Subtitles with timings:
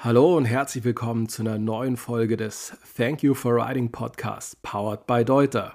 [0.00, 5.08] Hallo und herzlich willkommen zu einer neuen Folge des Thank You for Writing Podcast, powered
[5.08, 5.74] by Deuter.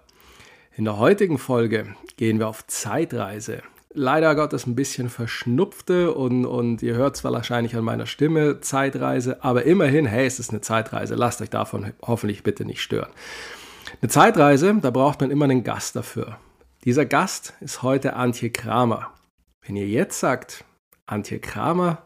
[0.77, 3.63] In der heutigen Folge gehen wir auf Zeitreise.
[3.93, 9.43] Leider Gottes ein bisschen verschnupfte und, und ihr hört zwar wahrscheinlich an meiner Stimme Zeitreise,
[9.43, 11.15] aber immerhin, hey, es ist eine Zeitreise.
[11.15, 13.11] Lasst euch davon hoffentlich bitte nicht stören.
[14.01, 16.37] Eine Zeitreise, da braucht man immer einen Gast dafür.
[16.85, 19.11] Dieser Gast ist heute Antje Kramer.
[19.67, 20.63] Wenn ihr jetzt sagt,
[21.07, 22.03] Antje Kramer,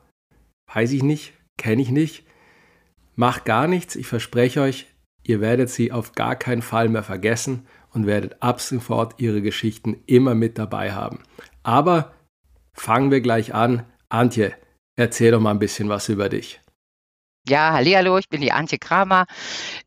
[0.74, 2.24] weiß ich nicht, kenne ich nicht,
[3.16, 4.88] macht gar nichts, ich verspreche euch,
[5.24, 10.02] ihr werdet sie auf gar keinen Fall mehr vergessen und werdet ab sofort ihre Geschichten
[10.06, 11.20] immer mit dabei haben.
[11.64, 12.14] Aber
[12.74, 13.86] fangen wir gleich an.
[14.10, 14.54] Antje,
[14.96, 16.62] erzähl doch mal ein bisschen was über dich.
[17.50, 19.26] Ja, hallo, ich bin die Antje Kramer.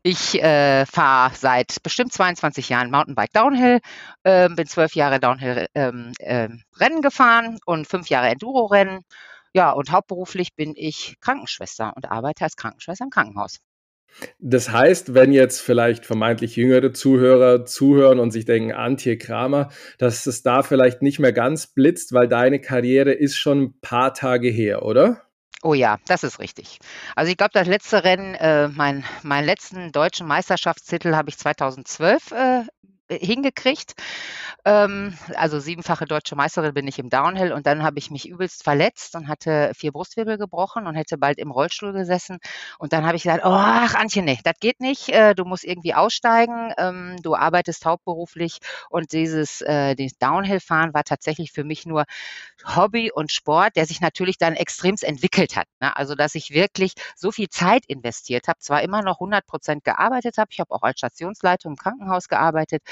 [0.01, 3.79] Ich äh, fahre seit bestimmt 22 Jahren Mountainbike Downhill,
[4.23, 6.49] äh, bin zwölf Jahre Downhill ähm, äh,
[7.01, 9.05] gefahren und fünf Jahre Enduro Rennen.
[9.53, 13.59] Ja, und hauptberuflich bin ich Krankenschwester und arbeite als Krankenschwester im Krankenhaus.
[14.39, 20.25] Das heißt, wenn jetzt vielleicht vermeintlich jüngere Zuhörer zuhören und sich denken, Antje Kramer, dass
[20.25, 24.49] es da vielleicht nicht mehr ganz blitzt, weil deine Karriere ist schon ein paar Tage
[24.49, 25.21] her, oder?
[25.63, 26.79] Oh ja, das ist richtig.
[27.15, 32.31] Also ich glaube, das letzte Rennen, äh, mein, meinen letzten deutschen Meisterschaftstitel habe ich 2012
[32.31, 32.63] äh,
[33.19, 33.93] hingekriegt.
[34.65, 38.63] Ähm, also siebenfache deutsche Meisterin bin ich im Downhill und dann habe ich mich übelst
[38.63, 42.37] verletzt und hatte vier Brustwirbel gebrochen und hätte bald im Rollstuhl gesessen.
[42.77, 45.09] Und dann habe ich gesagt, oh, ach Antje, nee, das geht nicht.
[45.09, 46.73] Äh, du musst irgendwie aussteigen.
[46.77, 52.05] Ähm, du arbeitest hauptberuflich und dieses äh, Downhill-Fahren war tatsächlich für mich nur
[52.63, 55.67] Hobby und Sport, der sich natürlich dann extremst entwickelt hat.
[55.79, 55.95] Ne?
[55.95, 60.37] Also dass ich wirklich so viel Zeit investiert habe, zwar immer noch 100 Prozent gearbeitet
[60.37, 62.83] habe, ich habe auch als Stationsleitung im Krankenhaus gearbeitet,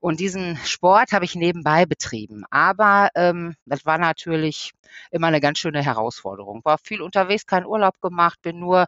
[0.00, 2.44] und diesen Sport habe ich nebenbei betrieben.
[2.50, 4.72] Aber ähm, das war natürlich
[5.10, 6.62] immer eine ganz schöne Herausforderung.
[6.64, 8.86] War viel unterwegs, keinen Urlaub gemacht, bin nur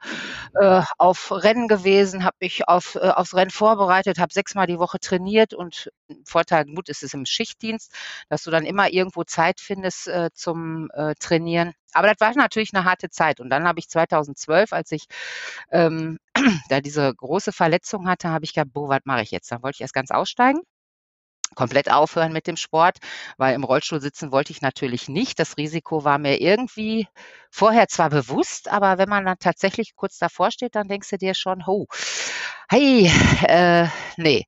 [0.61, 4.99] äh, auf Rennen gewesen, habe mich auf, äh, aufs Rennen vorbereitet, habe sechsmal die Woche
[5.01, 5.91] trainiert und
[6.25, 7.93] Vorteil, gut ist es im Schichtdienst,
[8.29, 11.73] dass du dann immer irgendwo Zeit findest äh, zum äh, Trainieren.
[11.93, 13.41] Aber das war natürlich eine harte Zeit.
[13.41, 15.07] Und dann habe ich 2012, als ich
[15.71, 16.19] ähm,
[16.71, 19.53] da diese große Verletzung hatte, habe ich gedacht, boah, was mache ich jetzt?
[19.53, 20.63] Dann wollte ich erst ganz aussteigen
[21.55, 22.99] komplett aufhören mit dem Sport,
[23.37, 25.39] weil im Rollstuhl sitzen wollte ich natürlich nicht.
[25.39, 27.07] Das Risiko war mir irgendwie
[27.51, 31.35] vorher zwar bewusst, aber wenn man dann tatsächlich kurz davor steht, dann denkst du dir
[31.35, 31.87] schon, oh,
[32.69, 33.11] hey,
[33.43, 33.87] äh,
[34.17, 34.45] nee.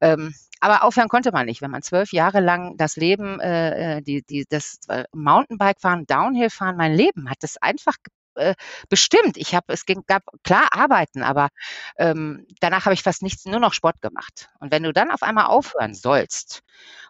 [0.00, 1.60] Ähm, aber aufhören konnte man nicht.
[1.60, 4.78] Wenn man zwölf Jahre lang das Leben, äh, äh die, die, das
[5.12, 7.96] Mountainbike fahren, Downhill fahren, mein Leben hat es einfach
[8.36, 8.54] äh,
[8.88, 9.36] bestimmt.
[9.36, 11.48] Ich habe, es ging, gab klar Arbeiten, aber
[11.98, 14.50] ähm, danach habe ich fast nichts, nur noch Sport gemacht.
[14.60, 16.63] Und wenn du dann auf einmal aufhören sollst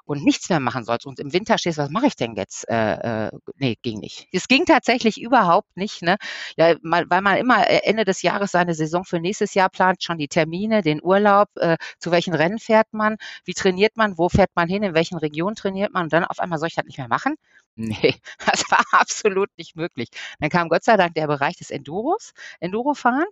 [0.05, 2.69] und nichts mehr machen sollst und im Winter stehst, was mache ich denn jetzt?
[2.69, 4.29] Äh, äh, nee, ging nicht.
[4.33, 6.17] Es ging tatsächlich überhaupt nicht, ne?
[6.57, 10.19] Ja, weil man immer äh, Ende des Jahres seine Saison für nächstes Jahr plant, schon
[10.19, 14.51] die Termine, den Urlaub, äh, zu welchen Rennen fährt man, wie trainiert man, wo fährt
[14.55, 16.99] man hin, in welchen Regionen trainiert man und dann auf einmal soll ich das nicht
[16.99, 17.37] mehr machen?
[17.77, 18.15] Nee,
[18.47, 20.09] das war absolut nicht möglich.
[20.39, 23.27] Dann kam Gott sei Dank der Bereich des Enduros, Endurofahren.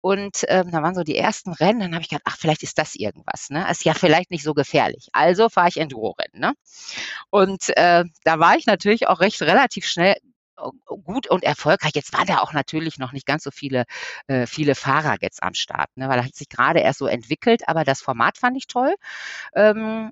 [0.00, 1.80] Und ähm, da waren so die ersten Rennen.
[1.80, 3.50] Dann habe ich gedacht, ach, vielleicht ist das irgendwas.
[3.50, 3.66] Ne?
[3.70, 5.08] Ist ja vielleicht nicht so gefährlich.
[5.12, 6.40] Also fahre ich Enduro-Rennen.
[6.40, 6.54] Ne?
[7.30, 10.16] Und äh, da war ich natürlich auch recht relativ schnell
[10.58, 10.70] äh,
[11.04, 11.92] gut und erfolgreich.
[11.94, 13.84] Jetzt waren da auch natürlich noch nicht ganz so viele,
[14.26, 16.08] äh, viele Fahrer jetzt am Start, ne?
[16.08, 18.94] weil das hat sich gerade erst so entwickelt, aber das Format fand ich toll.
[19.54, 20.10] Ähm,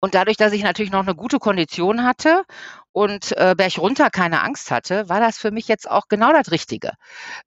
[0.00, 2.44] und dadurch, dass ich natürlich noch eine gute Kondition hatte
[2.92, 6.50] und äh, Berg runter keine Angst hatte, war das für mich jetzt auch genau das
[6.50, 6.92] Richtige.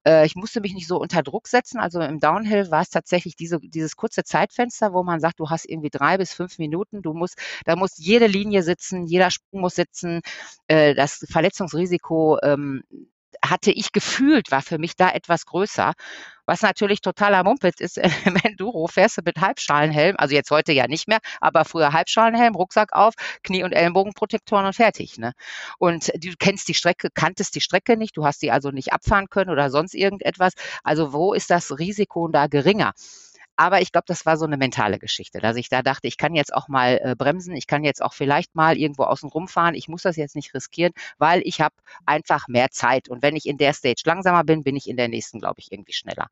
[0.06, 1.80] Äh, ich musste mich nicht so unter Druck setzen.
[1.80, 5.66] Also im Downhill war es tatsächlich diese, dieses kurze Zeitfenster, wo man sagt, du hast
[5.66, 9.76] irgendwie drei bis fünf Minuten, du musst, da muss jede Linie sitzen, jeder Sprung muss
[9.76, 10.22] sitzen,
[10.68, 12.84] äh, das Verletzungsrisiko ähm,
[13.44, 15.94] hatte ich gefühlt, war für mich da etwas größer.
[16.52, 20.86] Was natürlich totaler Mumpitz ist, im Enduro fährst du mit Halbschalenhelm, also jetzt heute ja
[20.86, 25.18] nicht mehr, aber früher Halbschalenhelm, Rucksack auf, Knie- und Ellenbogenprotektoren und fertig.
[25.18, 25.32] Ne?
[25.78, 29.30] Und du kennst die Strecke, kanntest die Strecke nicht, du hast die also nicht abfahren
[29.30, 30.52] können oder sonst irgendetwas.
[30.84, 32.92] Also wo ist das Risiko da geringer?
[33.56, 36.36] Aber ich glaube, das war so eine mentale Geschichte, dass ich da dachte, ich kann
[36.36, 39.88] jetzt auch mal äh, bremsen, ich kann jetzt auch vielleicht mal irgendwo außen rumfahren, ich
[39.88, 41.76] muss das jetzt nicht riskieren, weil ich habe
[42.06, 43.10] einfach mehr Zeit.
[43.10, 45.72] Und wenn ich in der Stage langsamer bin, bin ich in der nächsten, glaube ich,
[45.72, 46.28] irgendwie schneller.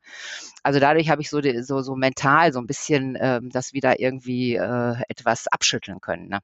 [0.62, 4.56] Also dadurch habe ich so, so, so mental so ein bisschen ähm, das wieder irgendwie
[4.56, 6.28] äh, etwas abschütteln können.
[6.28, 6.40] Ne?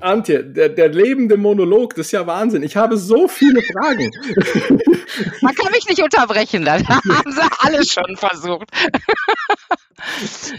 [0.00, 2.62] Antje, der, der lebende Monolog, das ist ja Wahnsinn.
[2.64, 4.10] Ich habe so viele Fragen.
[5.42, 8.70] Man kann mich nicht unterbrechen, das haben sie alle schon versucht.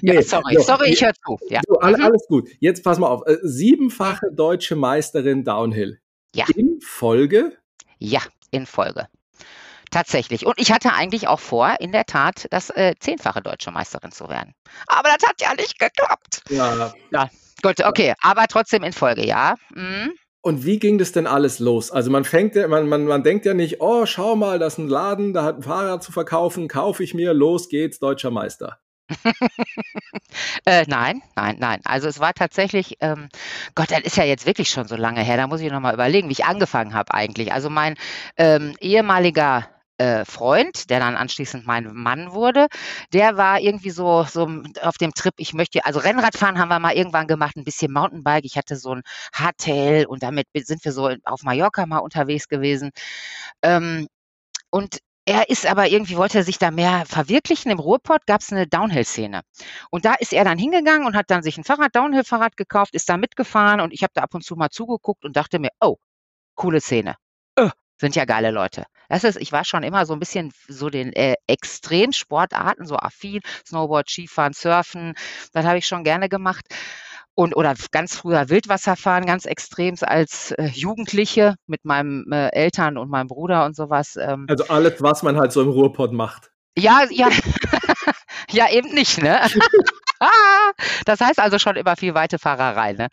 [0.02, 1.38] Nee, ja, sorry, so, sorry, ich höre zu.
[1.50, 1.62] Ja.
[1.68, 2.50] So, alles gut.
[2.60, 3.28] Jetzt pass mal auf.
[3.28, 6.00] Äh, siebenfache deutsche Meisterin Downhill.
[6.34, 6.46] Ja.
[6.56, 7.56] In Folge?
[8.00, 9.08] Ja, in Folge.
[9.92, 10.48] Tatsächlich.
[10.48, 14.30] Und ich hatte eigentlich auch vor, in der Tat, das äh, zehnfache deutsche Meisterin zu
[14.30, 14.56] werden.
[14.88, 16.42] Aber das hat ja nicht geklappt.
[16.50, 16.94] Ja.
[17.12, 17.30] Ja,
[17.62, 18.14] gut, okay.
[18.22, 19.56] Aber trotzdem in Folge, ja.
[19.74, 20.12] Mhm.
[20.42, 21.90] Und wie ging das denn alles los?
[21.90, 24.78] Also man fängt ja, man, man, man denkt ja nicht, oh, schau mal, das ist
[24.78, 28.78] ein Laden, da hat ein Fahrrad zu verkaufen, kaufe ich mir, los geht's, deutscher Meister.
[30.66, 31.80] äh, nein, nein, nein.
[31.84, 33.30] Also es war tatsächlich, ähm,
[33.76, 35.38] Gott, das ist ja jetzt wirklich schon so lange her.
[35.38, 37.52] Da muss ich noch mal überlegen, wie ich angefangen habe eigentlich.
[37.52, 37.96] Also mein
[38.38, 39.68] ähm, ehemaliger
[39.98, 42.68] äh, Freund, der dann anschließend mein Mann wurde,
[43.14, 44.50] der war irgendwie so, so
[44.82, 48.46] auf dem Trip, ich möchte, also Rennradfahren haben wir mal irgendwann gemacht, ein bisschen Mountainbike.
[48.46, 49.02] Ich hatte so ein
[49.34, 52.92] Hardtail und damit sind wir so auf Mallorca mal unterwegs gewesen.
[53.64, 54.08] Ähm,
[54.70, 57.72] und er ist aber irgendwie, wollte er sich da mehr verwirklichen.
[57.72, 59.42] Im Ruhrpott gab es eine Downhill-Szene.
[59.90, 63.10] Und da ist er dann hingegangen und hat dann sich ein Fahrrad, Downhill-Fahrrad gekauft, ist
[63.10, 65.98] da mitgefahren und ich habe da ab und zu mal zugeguckt und dachte mir, oh,
[66.56, 67.16] coole Szene.
[67.98, 68.86] Sind ja geile Leute.
[69.10, 73.42] Das ist, ich war schon immer so ein bisschen so den äh, Extremsportarten, so affin,
[73.66, 75.14] Snowboard, Skifahren, Surfen,
[75.54, 76.66] das habe ich schon gerne gemacht
[77.36, 83.10] und oder ganz früher Wildwasserfahren, ganz extrem als äh, Jugendliche mit meinem äh, Eltern und
[83.10, 84.16] meinem Bruder und sowas.
[84.16, 84.46] Ähm.
[84.50, 86.52] Also alles, was man halt so im Ruhrpott macht.
[86.78, 87.30] Ja, ja,
[88.50, 89.42] ja eben nicht, ne?
[91.06, 92.94] das heißt also schon immer viel weite Fahrerei.
[92.94, 93.08] Ne?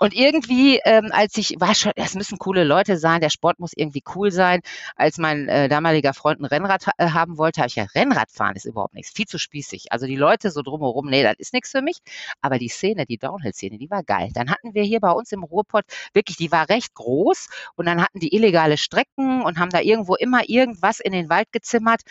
[0.00, 3.72] Und irgendwie, ähm, als ich war schon, es müssen coole Leute sein, der Sport muss
[3.74, 4.60] irgendwie cool sein.
[4.96, 8.64] Als mein äh, damaliger Freund ein Rennrad äh, haben wollte, habe ich ja Rennradfahren ist
[8.64, 9.86] überhaupt nichts, viel zu spießig.
[9.90, 11.98] Also die Leute so drumherum, nee, das ist nichts für mich.
[12.40, 14.30] Aber die Szene, die Downhill-Szene, die war geil.
[14.34, 18.02] Dann hatten wir hier bei uns im Ruhrpott wirklich, die war recht groß und dann
[18.02, 22.02] hatten die illegale Strecken und haben da irgendwo immer irgendwas in den Wald gezimmert.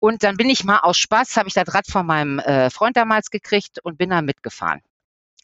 [0.00, 2.96] Und dann bin ich mal aus Spaß, habe ich das Rad von meinem äh, Freund
[2.96, 4.82] damals gekriegt und bin da mitgefahren.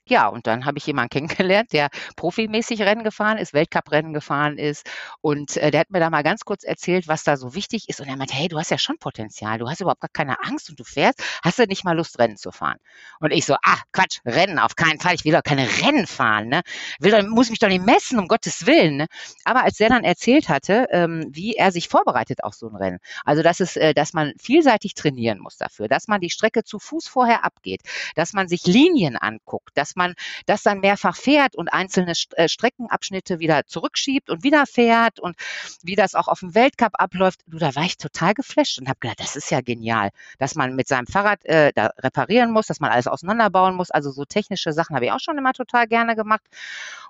[0.06, 4.86] Ja, und dann habe ich jemanden kennengelernt, der profimäßig Rennen gefahren ist, Weltcuprennen gefahren ist.
[5.22, 8.00] Und äh, der hat mir da mal ganz kurz erzählt, was da so wichtig ist.
[8.02, 10.68] Und er meinte, hey, du hast ja schon Potenzial, du hast überhaupt gar keine Angst
[10.68, 12.76] und du fährst, hast du nicht mal Lust, Rennen zu fahren?
[13.18, 16.48] Und ich so, ah, Quatsch, Rennen, auf keinen Fall, ich will doch keine Rennen fahren,
[16.48, 16.60] ne?
[17.00, 18.98] Will doch, muss mich doch nicht messen, um Gottes Willen.
[18.98, 19.06] Ne?
[19.44, 22.98] Aber als der dann erzählt hatte, ähm, wie er sich vorbereitet auf so ein Rennen,
[23.24, 26.78] also dass es, äh, dass man vielseitig trainieren muss dafür, dass man die Strecke zu
[26.78, 27.80] Fuß vorher abgeht,
[28.16, 30.14] dass man sich Linien anguckt, dass man
[30.46, 35.36] das dann mehrfach fährt und einzelne äh, Streckenabschnitte wieder zurückschiebt und wieder fährt und
[35.82, 37.40] wie das auch auf dem Weltcup abläuft.
[37.46, 40.74] Du, da war ich total geflasht und habe gedacht, das ist ja genial, dass man
[40.74, 43.90] mit seinem Fahrrad äh, da reparieren muss, dass man alles auseinanderbauen muss.
[43.90, 46.42] Also so technische Sachen habe ich auch schon immer total gerne gemacht.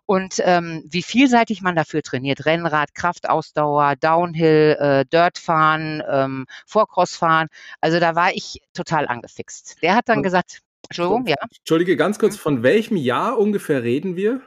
[0.06, 2.44] Und ähm, wie vielseitig man dafür trainiert.
[2.44, 7.48] Rennrad, Kraftausdauer, Downhill, äh, Dirtfahren, ähm, Vorcrossfahren.
[7.80, 9.82] Also da war ich total angefixt.
[9.82, 11.36] Der hat dann gesagt, Entschuldigung, ja.
[11.58, 12.40] Entschuldige, ganz kurz, mhm.
[12.40, 14.40] von welchem Jahr ungefähr reden wir?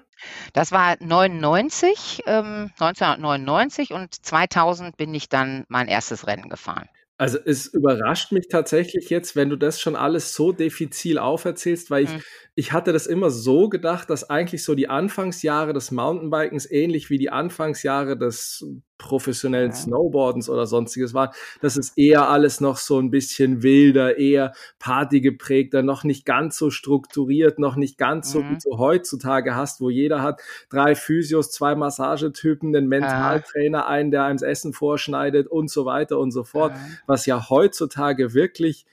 [0.54, 6.89] Das war 99, ähm, 1999 und 2000 bin ich dann mein erstes Rennen gefahren.
[7.19, 12.04] Also es überrascht mich tatsächlich jetzt, wenn du das schon alles so diffizil auferzählst, weil
[12.04, 12.22] ich, mhm.
[12.54, 17.18] ich hatte das immer so gedacht, dass eigentlich so die Anfangsjahre des Mountainbikens ähnlich wie
[17.18, 18.64] die Anfangsjahre des
[18.97, 19.75] professionellen ja.
[19.75, 21.30] Snowboardens oder sonstiges waren.
[21.61, 26.57] Das ist eher alles noch so ein bisschen wilder, eher Party geprägter, noch nicht ganz
[26.57, 28.59] so strukturiert, noch nicht ganz so, wie mhm.
[28.63, 34.37] du heutzutage hast, wo jeder hat drei Physios, zwei Massagetypen, den Mentaltrainer, einen, der einem
[34.37, 36.81] das Essen vorschneidet und so weiter und so fort, ja.
[37.06, 38.85] was ja heutzutage wirklich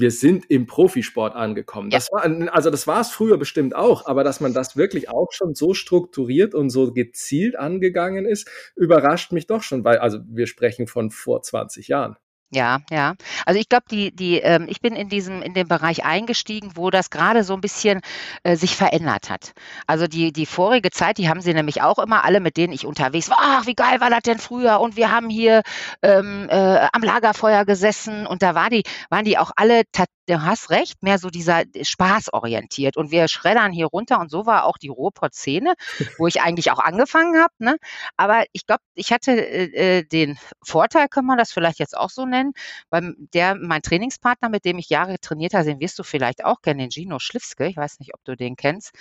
[0.00, 1.90] wir sind im Profisport angekommen.
[1.90, 1.98] Ja.
[1.98, 2.24] Das war,
[2.54, 5.74] also das war es früher bestimmt auch, aber dass man das wirklich auch schon so
[5.74, 11.10] strukturiert und so gezielt angegangen ist, überrascht mich doch schon, weil, also wir sprechen von
[11.10, 12.16] vor 20 Jahren.
[12.50, 13.14] Ja, ja.
[13.44, 16.88] Also ich glaube, die, die, ähm, ich bin in diesem, in dem Bereich eingestiegen, wo
[16.88, 18.00] das gerade so ein bisschen
[18.42, 19.52] äh, sich verändert hat.
[19.86, 22.86] Also die, die vorige Zeit, die haben sie nämlich auch immer alle, mit denen ich
[22.86, 23.36] unterwegs war.
[23.38, 24.80] Ach, wie geil war das denn früher?
[24.80, 25.60] Und wir haben hier
[26.02, 29.82] ähm, äh, am Lagerfeuer gesessen und da war die, waren die auch alle
[30.28, 32.96] du hast recht, mehr so dieser Spaß orientiert.
[32.96, 35.74] Und wir schreddern hier runter und so war auch die Ruhrpott-Szene,
[36.18, 37.52] wo ich eigentlich auch angefangen habe.
[37.58, 37.76] Ne?
[38.16, 42.10] Aber ich glaube, ich hatte äh, äh, den Vorteil, kann man das vielleicht jetzt auch
[42.10, 42.52] so nennen,
[42.90, 46.60] weil der, mein Trainingspartner, mit dem ich Jahre trainiert habe, den wirst du vielleicht auch
[46.62, 47.66] kennen, den Gino Schliffske.
[47.66, 48.92] Ich weiß nicht, ob du den kennst.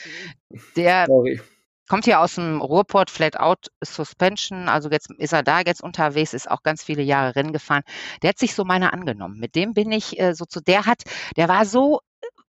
[0.76, 1.42] Der, Sorry
[1.88, 6.34] kommt hier aus dem Ruhrport Flat Out Suspension, also jetzt ist er da jetzt unterwegs,
[6.34, 7.84] ist auch ganz viele Jahre Rennen gefahren.
[8.22, 9.40] Der hat sich so meiner angenommen.
[9.40, 11.04] Mit dem bin ich äh, so zu, der hat,
[11.36, 12.02] der war so,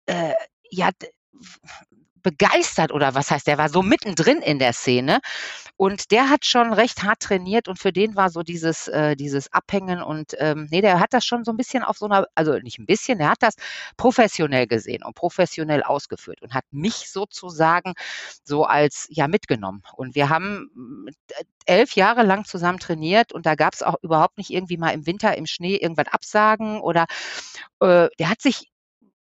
[0.06, 0.34] äh,
[0.70, 0.90] ja,
[2.22, 5.20] begeistert oder was heißt, der war so mittendrin in der Szene.
[5.76, 9.52] Und der hat schon recht hart trainiert und für den war so dieses, äh, dieses
[9.52, 12.52] Abhängen und ähm, nee, der hat das schon so ein bisschen auf so einer, also
[12.58, 13.54] nicht ein bisschen, der hat das
[13.96, 17.94] professionell gesehen und professionell ausgeführt und hat mich sozusagen
[18.44, 19.82] so als ja mitgenommen.
[19.96, 24.38] Und wir haben äh, elf Jahre lang zusammen trainiert und da gab es auch überhaupt
[24.38, 27.06] nicht irgendwie mal im Winter im Schnee irgendwas absagen oder
[27.80, 28.71] äh, der hat sich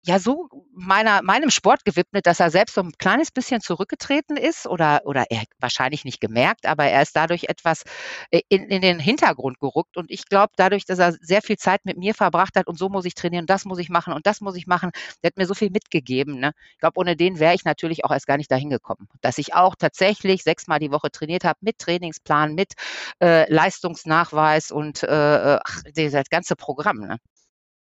[0.05, 4.65] ja so meiner, meinem Sport gewidmet, dass er selbst so ein kleines bisschen zurückgetreten ist
[4.65, 7.83] oder, oder er wahrscheinlich nicht gemerkt, aber er ist dadurch etwas
[8.31, 9.97] äh, in, in den Hintergrund gerückt.
[9.97, 12.89] Und ich glaube, dadurch, dass er sehr viel Zeit mit mir verbracht hat und so
[12.89, 14.91] muss ich trainieren, das muss ich machen und das muss ich machen,
[15.21, 16.39] der hat mir so viel mitgegeben.
[16.39, 16.51] Ne?
[16.73, 19.07] Ich glaube, ohne den wäre ich natürlich auch erst gar nicht dahin gekommen.
[19.21, 22.73] Dass ich auch tatsächlich sechsmal die Woche trainiert habe mit Trainingsplan, mit
[23.21, 26.99] äh, Leistungsnachweis und äh, äh ach, das ganze Programm.
[26.99, 27.17] Ne?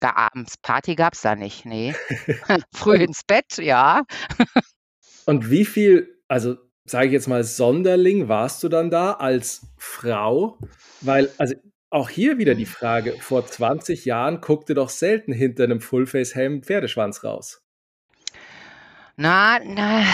[0.01, 1.95] Da abends Party gab's da nicht, ne.
[2.75, 4.05] Früh ins Bett, ja.
[5.27, 10.59] Und wie viel, also sage ich jetzt mal, Sonderling warst du dann da als Frau?
[11.01, 11.55] Weil, also
[11.91, 12.71] auch hier wieder die mhm.
[12.71, 17.63] Frage, vor 20 Jahren guckte doch selten hinter einem Fullface-Helm Pferdeschwanz raus.
[19.17, 20.05] Na, na,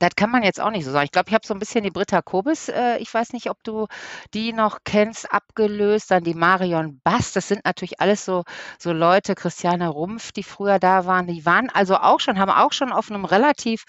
[0.00, 1.04] das kann man jetzt auch nicht so sagen.
[1.04, 3.62] Ich glaube, ich habe so ein bisschen die Britta Kobis, äh, ich weiß nicht, ob
[3.64, 3.86] du
[4.34, 7.32] die noch kennst, abgelöst, dann die Marion Bass.
[7.32, 8.44] Das sind natürlich alles so
[8.78, 11.26] so Leute, Christiane Rumpf, die früher da waren.
[11.26, 13.84] Die waren also auch schon haben auch schon auf einem relativ,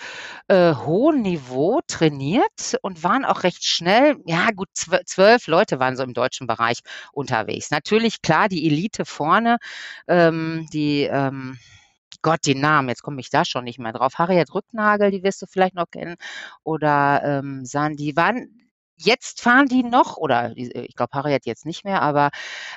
[0.48, 6.04] äh, hohen Niveau trainiert und waren auch recht schnell ja gut, zwölf Leute waren so
[6.04, 6.80] im deutschen Bereich
[7.14, 7.72] unterwegs.
[7.72, 9.58] Natürlich, klar, die Elite vorne,
[10.08, 11.58] ähm, die, ähm
[12.26, 14.16] Gott, die Namen, jetzt komme ich da schon nicht mehr drauf.
[14.16, 16.16] Harriet Rücknagel, die wirst du vielleicht noch kennen.
[16.64, 18.66] Oder ähm, Sandy, waren
[18.96, 22.32] jetzt fahren die noch, oder ich glaube Harriet jetzt nicht mehr, aber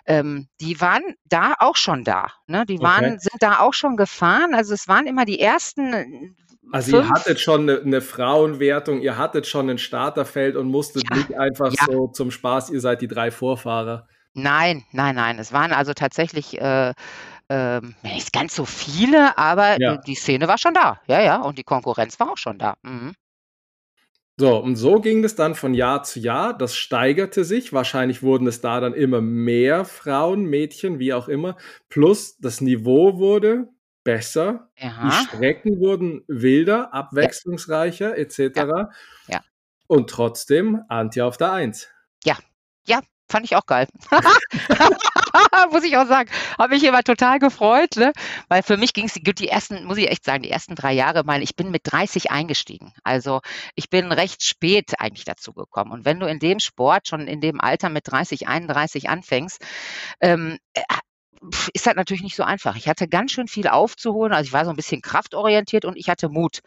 [0.04, 2.26] ähm, die waren da auch schon da.
[2.46, 2.66] Ne?
[2.66, 3.18] Die waren, okay.
[3.20, 4.54] sind da auch schon gefahren.
[4.54, 5.94] Also es waren immer die ersten.
[5.94, 6.06] Äh,
[6.70, 7.08] also fünf.
[7.08, 11.38] ihr hattet schon eine, eine, Frauenwertung, ihr hattet schon ein Starterfeld und musstet ja, nicht
[11.38, 11.86] einfach ja.
[11.86, 14.06] so zum Spaß, ihr seid die drei Vorfahrer.
[14.34, 15.38] Nein, nein, nein.
[15.38, 16.92] Es waren also tatsächlich äh,
[17.48, 19.96] ähm, nicht ganz so viele, aber ja.
[19.96, 21.00] die Szene war schon da.
[21.06, 22.76] Ja, ja, und die Konkurrenz war auch schon da.
[22.82, 23.14] Mhm.
[24.40, 26.56] So, und so ging es dann von Jahr zu Jahr.
[26.56, 27.72] Das steigerte sich.
[27.72, 31.56] Wahrscheinlich wurden es da dann immer mehr Frauen, Mädchen, wie auch immer.
[31.88, 33.68] Plus das Niveau wurde
[34.04, 34.70] besser.
[34.76, 34.94] Ja.
[35.04, 38.14] Die Strecken wurden wilder, abwechslungsreicher, ja.
[38.14, 38.38] etc.
[38.56, 38.90] Ja.
[39.26, 39.40] ja.
[39.88, 41.88] Und trotzdem Antje auf der Eins.
[42.24, 42.38] Ja,
[42.86, 43.86] ja, fand ich auch geil.
[45.70, 46.30] muss ich auch sagen.
[46.58, 48.12] Habe mich immer total gefreut, ne?
[48.48, 51.24] weil für mich ging es die ersten, muss ich echt sagen, die ersten drei Jahre,
[51.24, 52.92] meine ich bin mit 30 eingestiegen.
[53.04, 53.40] Also
[53.74, 55.92] ich bin recht spät eigentlich dazu gekommen.
[55.92, 59.64] Und wenn du in dem Sport schon in dem Alter mit 30, 31 anfängst,
[60.20, 60.82] ähm, äh,
[61.72, 62.76] ist halt natürlich nicht so einfach.
[62.76, 64.32] Ich hatte ganz schön viel aufzuholen.
[64.32, 66.60] Also ich war so ein bisschen kraftorientiert und ich hatte Mut.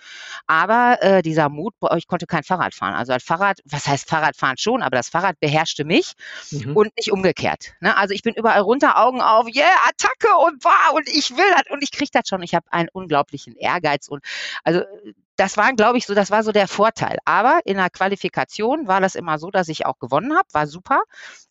[0.48, 2.94] Aber äh, dieser Mut, ich konnte kein Fahrrad fahren.
[2.94, 6.14] Also das Fahrrad, was heißt Fahrradfahren schon, aber das Fahrrad beherrschte mich
[6.52, 6.76] mhm.
[6.76, 7.74] und nicht umgekehrt.
[7.80, 7.96] Ne?
[7.98, 11.64] Also ich bin überall runter, Augen auf, yeah, Attacke und war und ich will das
[11.70, 12.42] und ich kriege das schon.
[12.44, 14.24] Ich habe einen unglaublichen Ehrgeiz und
[14.64, 14.82] also
[15.36, 17.18] das war, glaube ich, so, das war so der Vorteil.
[17.26, 21.02] Aber in der Qualifikation war das immer so, dass ich auch gewonnen habe, war super.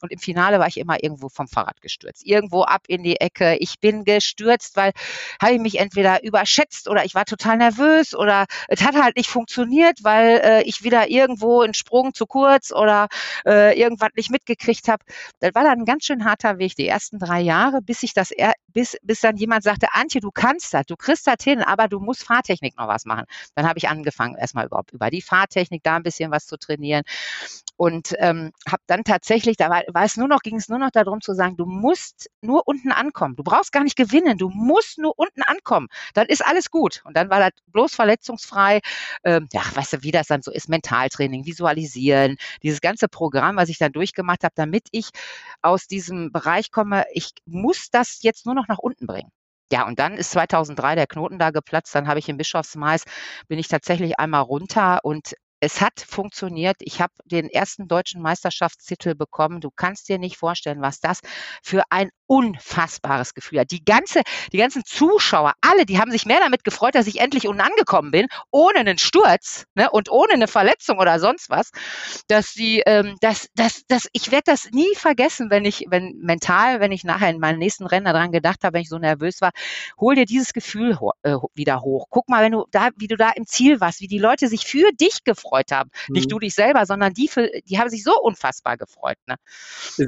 [0.01, 2.25] Und im Finale war ich immer irgendwo vom Fahrrad gestürzt.
[2.25, 3.57] Irgendwo ab in die Ecke.
[3.57, 4.93] Ich bin gestürzt, weil
[5.43, 9.29] habe ich mich entweder überschätzt oder ich war total nervös oder es hat halt nicht
[9.29, 13.09] funktioniert, weil äh, ich wieder irgendwo einen Sprung zu kurz oder
[13.47, 15.05] äh, irgendwas nicht mitgekriegt habe.
[15.41, 18.31] Das war dann ein ganz schön harter Weg, die ersten drei Jahre, bis ich das,
[18.69, 21.99] bis, bis dann jemand sagte, Antje, du kannst das, du kriegst das hin, aber du
[21.99, 23.25] musst Fahrtechnik noch was machen.
[23.55, 27.03] Dann habe angefangen, erstmal überhaupt über die Fahrtechnik da ein bisschen was zu trainieren
[27.81, 30.91] und ähm, habe dann tatsächlich, da war, war es nur noch, ging es nur noch
[30.91, 33.37] darum zu sagen, du musst nur unten ankommen.
[33.37, 35.89] Du brauchst gar nicht gewinnen, du musst nur unten ankommen.
[36.13, 37.01] Dann ist alles gut.
[37.05, 38.81] Und dann war das bloß verletzungsfrei.
[39.25, 43.71] Ähm, ja, weißt du, wie das dann so ist, Mentaltraining, Visualisieren, dieses ganze Programm, was
[43.71, 45.09] ich dann durchgemacht habe, damit ich
[45.63, 49.33] aus diesem Bereich komme, ich muss das jetzt nur noch nach unten bringen.
[49.73, 51.95] Ja, und dann ist 2003 der Knoten da geplatzt.
[51.95, 53.05] Dann habe ich im Bischofsmais,
[53.49, 56.77] bin ich tatsächlich einmal runter und es hat funktioniert.
[56.81, 59.61] Ich habe den ersten deutschen Meisterschaftstitel bekommen.
[59.61, 61.21] Du kannst dir nicht vorstellen, was das
[61.63, 63.71] für ein unfassbares Gefühl hat.
[63.71, 67.47] Die ganze, die ganzen Zuschauer, alle, die haben sich mehr damit gefreut, dass ich endlich
[67.47, 71.71] unten angekommen bin, ohne einen Sturz ne, und ohne eine Verletzung oder sonst was,
[72.29, 76.81] dass die, ähm, dass, dass, dass ich werde das nie vergessen, wenn ich, wenn mental,
[76.81, 79.51] wenn ich nachher in meinen nächsten Rennen daran gedacht habe, wenn ich so nervös war,
[79.99, 82.07] hol dir dieses Gefühl ho äh, wieder hoch.
[82.11, 84.67] Guck mal, wenn du da, wie du da im Ziel warst, wie die Leute sich
[84.67, 86.15] für dich gefreut haben, mhm.
[86.15, 89.19] nicht du dich selber, sondern die, für, die haben sich so unfassbar gefreut.
[89.27, 89.37] Ne?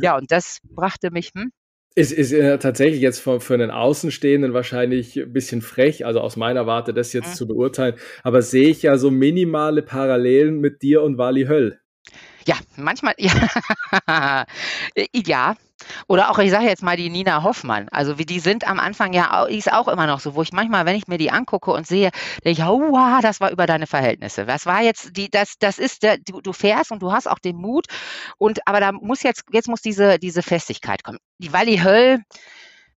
[0.00, 1.30] Ja, und das brachte mich.
[1.34, 1.52] Hm?
[1.94, 6.37] Es ist äh, tatsächlich jetzt für, für einen Außenstehenden wahrscheinlich ein bisschen frech, also aus
[6.37, 7.34] meiner Warte das jetzt mhm.
[7.34, 11.80] zu beurteilen, aber sehe ich ja so minimale Parallelen mit dir und Wally Höll.
[12.46, 14.44] Ja, manchmal, ja,
[15.12, 15.56] ja.
[16.06, 17.88] Oder auch, ich sage jetzt mal die Nina Hoffmann.
[17.90, 20.87] Also wie die sind am Anfang ja, ist auch immer noch so, wo ich manchmal,
[20.87, 22.11] wenn ich mir die angucke und sehe,
[22.44, 24.46] denke ich, oh, das war über deine Verhältnisse.
[24.46, 27.38] Das war jetzt die, das, das ist der, du, du fährst und du hast auch
[27.38, 27.87] den Mut.
[28.38, 31.18] Und aber da muss jetzt, jetzt muss diese, diese Festigkeit kommen.
[31.38, 32.20] Die Wally Höll,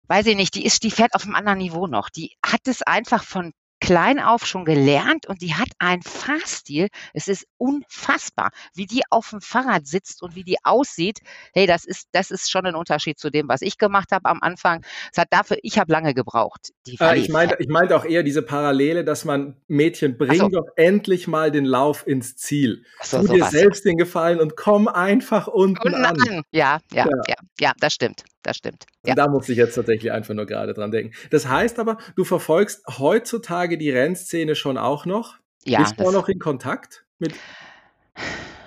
[0.08, 2.10] weiß ich nicht, die ist, die fährt auf einem anderen Niveau noch.
[2.10, 6.88] Die hat es einfach von klein auf schon gelernt und die hat einen Fahrstil.
[7.14, 11.20] Es ist unfassbar, wie die auf dem Fahrrad sitzt und wie die aussieht.
[11.54, 14.40] Hey, das ist, das ist schon ein Unterschied zu dem, was ich gemacht habe am
[14.42, 14.86] Anfang.
[15.12, 16.70] Es hat dafür, ich habe lange gebraucht.
[16.98, 20.48] Äh, ich meinte, ich meinte auch eher diese Parallele, dass man Mädchen bring so.
[20.48, 22.86] doch endlich mal den Lauf ins Ziel.
[23.02, 26.22] So, tu dir selbst den Gefallen und komm einfach unten, unten an.
[26.22, 26.44] an.
[26.52, 28.86] Ja, ja, ja, ja, ja, das stimmt das stimmt.
[29.06, 29.16] Ja.
[29.16, 31.16] Da muss ich jetzt tatsächlich einfach nur gerade dran denken.
[31.32, 35.38] Das heißt aber, du verfolgst heutzutage die Rennszene schon auch noch?
[35.66, 35.80] Ja.
[35.80, 37.34] Bist du auch noch in Kontakt mit?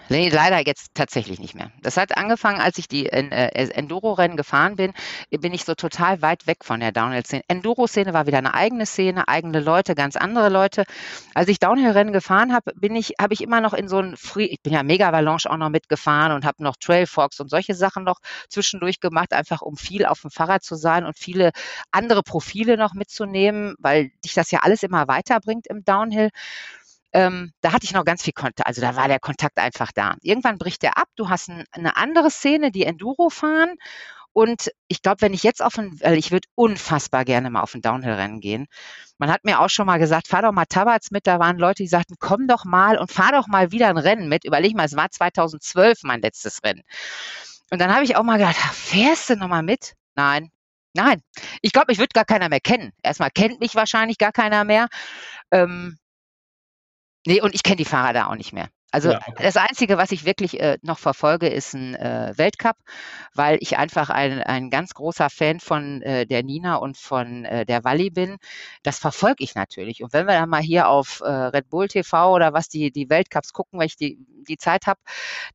[0.09, 1.73] Nee, leider jetzt tatsächlich nicht mehr.
[1.83, 4.93] Das hat angefangen, als ich die äh, Enduro-Rennen gefahren bin,
[5.31, 7.43] bin ich so total weit weg von der Downhill-Szene.
[7.49, 10.85] Enduro-Szene war wieder eine eigene Szene, eigene Leute, ganz andere Leute.
[11.35, 14.45] Als ich Downhill-Rennen gefahren habe, bin ich, habe ich immer noch in so ein Free,
[14.45, 17.75] ich bin ja Mega Avalanche auch noch mitgefahren und habe noch Trail Fox und solche
[17.75, 21.51] Sachen noch zwischendurch gemacht, einfach um viel auf dem Fahrrad zu sein und viele
[21.91, 26.31] andere Profile noch mitzunehmen, weil dich das ja alles immer weiterbringt im Downhill
[27.17, 30.17] ähm, da hatte ich noch ganz viel Kontakt, also da war der Kontakt einfach da.
[30.21, 33.75] Irgendwann bricht der ab, du hast ein, eine andere Szene, die Enduro fahren
[34.35, 37.75] und ich glaube, wenn ich jetzt auf ein, weil ich würde unfassbar gerne mal auf
[37.75, 38.67] ein Downhill-Rennen gehen.
[39.17, 41.27] Man hat mir auch schon mal gesagt, fahr doch mal Tabats mit.
[41.27, 44.29] Da waren Leute, die sagten, komm doch mal und fahr doch mal wieder ein Rennen
[44.29, 44.45] mit.
[44.45, 46.83] Überleg mal, es war 2012 mein letztes Rennen.
[47.71, 49.95] Und dann habe ich auch mal gedacht, fährst du noch mal mit?
[50.17, 50.51] Nein,
[50.93, 51.23] nein.
[51.63, 52.93] Ich glaube, ich würde gar keiner mehr kennen.
[53.03, 54.89] Erstmal kennt mich wahrscheinlich gar keiner mehr.
[55.51, 55.97] Ähm,
[57.27, 58.69] Nee, und ich kenne die Fahrer da auch nicht mehr.
[58.93, 62.77] Also ja, das Einzige, was ich wirklich äh, noch verfolge, ist ein äh, Weltcup,
[63.35, 67.67] weil ich einfach ein, ein ganz großer Fan von äh, der Nina und von äh,
[67.67, 68.37] der Walli bin.
[68.85, 70.03] Das verfolge ich natürlich.
[70.03, 73.11] Und wenn wir dann mal hier auf äh, Red Bull TV oder was die, die
[73.11, 75.01] Weltcups gucken, weil ich die, die Zeit habe,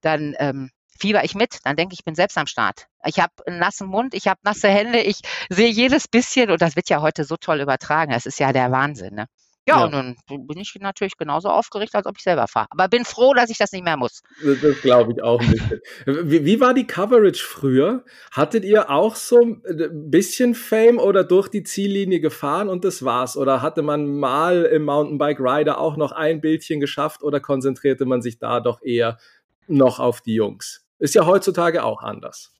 [0.01, 0.69] dann ähm,
[0.99, 2.87] fieber ich mit, dann denke ich, ich bin selbst am Start.
[3.05, 6.75] Ich habe einen nassen Mund, ich habe nasse Hände, ich sehe jedes bisschen und das
[6.75, 8.11] wird ja heute so toll übertragen.
[8.11, 9.15] Das ist ja der Wahnsinn.
[9.15, 9.25] Ne?
[9.67, 10.15] Ja, ja, und dann
[10.47, 12.65] bin ich natürlich genauso aufgeregt, als ob ich selber fahre.
[12.71, 14.23] Aber bin froh, dass ich das nicht mehr muss.
[14.43, 15.81] Das, das glaube ich auch bisschen.
[16.05, 18.03] wie, wie, war die Coverage früher?
[18.31, 19.61] Hattet ihr auch so ein
[20.09, 23.37] bisschen Fame oder durch die Ziellinie gefahren und das war's?
[23.37, 28.23] Oder hatte man mal im Mountainbike Rider auch noch ein Bildchen geschafft oder konzentrierte man
[28.23, 29.19] sich da doch eher
[29.67, 30.87] noch auf die Jungs?
[30.97, 32.51] Ist ja heutzutage auch anders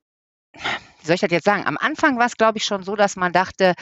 [1.01, 1.65] wie soll ich das jetzt sagen?
[1.65, 3.73] Am Anfang war es, glaube ich, schon so, dass man dachte,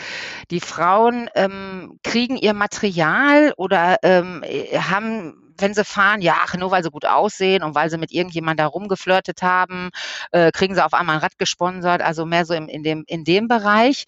[0.51, 6.71] die Frauen ähm, kriegen ihr Material oder ähm, äh, haben wenn sie fahren, ja, nur
[6.71, 9.89] weil sie gut aussehen und weil sie mit irgendjemandem da rumgeflirtet haben,
[10.31, 13.23] äh, kriegen sie auf einmal ein Rad gesponsert, also mehr so im, in, dem, in
[13.23, 14.05] dem Bereich.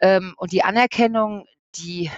[0.00, 1.46] Ähm, und die Anerkennung,
[1.76, 2.10] die,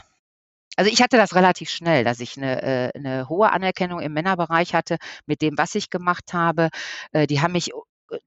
[0.77, 4.75] also ich hatte das relativ schnell, dass ich eine, äh, eine hohe Anerkennung im Männerbereich
[4.75, 6.69] hatte mit dem, was ich gemacht habe.
[7.13, 7.71] Äh, die haben mich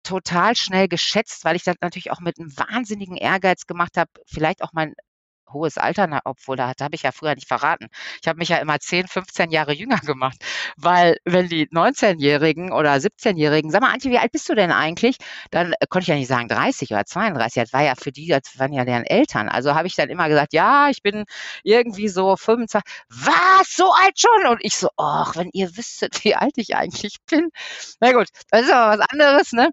[0.03, 4.63] total schnell geschätzt, weil ich das natürlich auch mit einem wahnsinnigen Ehrgeiz gemacht habe, vielleicht
[4.63, 4.93] auch mein
[5.55, 7.87] hohes Alter, obwohl da, da habe ich ja früher nicht verraten.
[8.21, 10.37] Ich habe mich ja immer 10, 15 Jahre jünger gemacht,
[10.77, 15.17] weil wenn die 19-Jährigen oder 17-Jährigen, sag mal, Antje, wie alt bist du denn eigentlich?
[15.51, 17.63] Dann äh, konnte ich ja nicht sagen 30 oder 32.
[17.63, 19.49] Das war ja für die, das waren ja deren Eltern.
[19.49, 21.25] Also habe ich dann immer gesagt, ja, ich bin
[21.63, 22.81] irgendwie so 25.
[23.09, 23.75] Was?
[23.75, 24.47] So alt schon?
[24.51, 27.49] Und ich so, ach, wenn ihr wüsstet, wie alt ich eigentlich bin.
[27.99, 29.69] Na gut, das ist aber was anderes, ne?